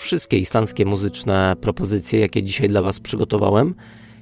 Wszystkie 0.08 0.38
islandzkie 0.38 0.86
muzyczne 0.86 1.56
propozycje, 1.60 2.20
jakie 2.20 2.42
dzisiaj 2.42 2.68
dla 2.68 2.82
Was 2.82 3.00
przygotowałem. 3.00 3.74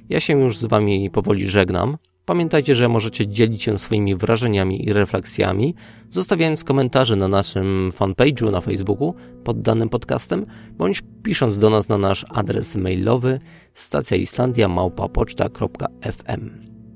Ja 0.09 0.19
się 0.19 0.41
już 0.41 0.57
z 0.57 0.65
Wami 0.65 1.09
powoli 1.09 1.49
żegnam. 1.49 1.97
Pamiętajcie, 2.25 2.75
że 2.75 2.89
możecie 2.89 3.27
dzielić 3.27 3.63
się 3.63 3.79
swoimi 3.79 4.15
wrażeniami 4.15 4.87
i 4.87 4.93
refleksjami, 4.93 5.75
zostawiając 6.11 6.63
komentarze 6.63 7.15
na 7.15 7.27
naszym 7.27 7.91
fanpage'u 7.99 8.51
na 8.51 8.61
Facebooku 8.61 9.15
pod 9.43 9.61
danym 9.61 9.89
podcastem, 9.89 10.45
bądź 10.71 11.03
pisząc 11.23 11.59
do 11.59 11.69
nas 11.69 11.89
na 11.89 11.97
nasz 11.97 12.25
adres 12.29 12.75
mailowy 12.75 13.39
stacjaislandia.małpapoczta.fm. 13.73 16.49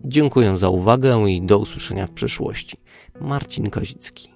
Dziękuję 0.06 0.58
za 0.58 0.70
uwagę 0.70 1.26
i 1.28 1.42
do 1.42 1.60
usłyszenia 1.60 2.08
w 2.08 2.12
przyszłości. 2.12 2.78
Marcin 3.22 3.70
Kozicki. 3.70 4.30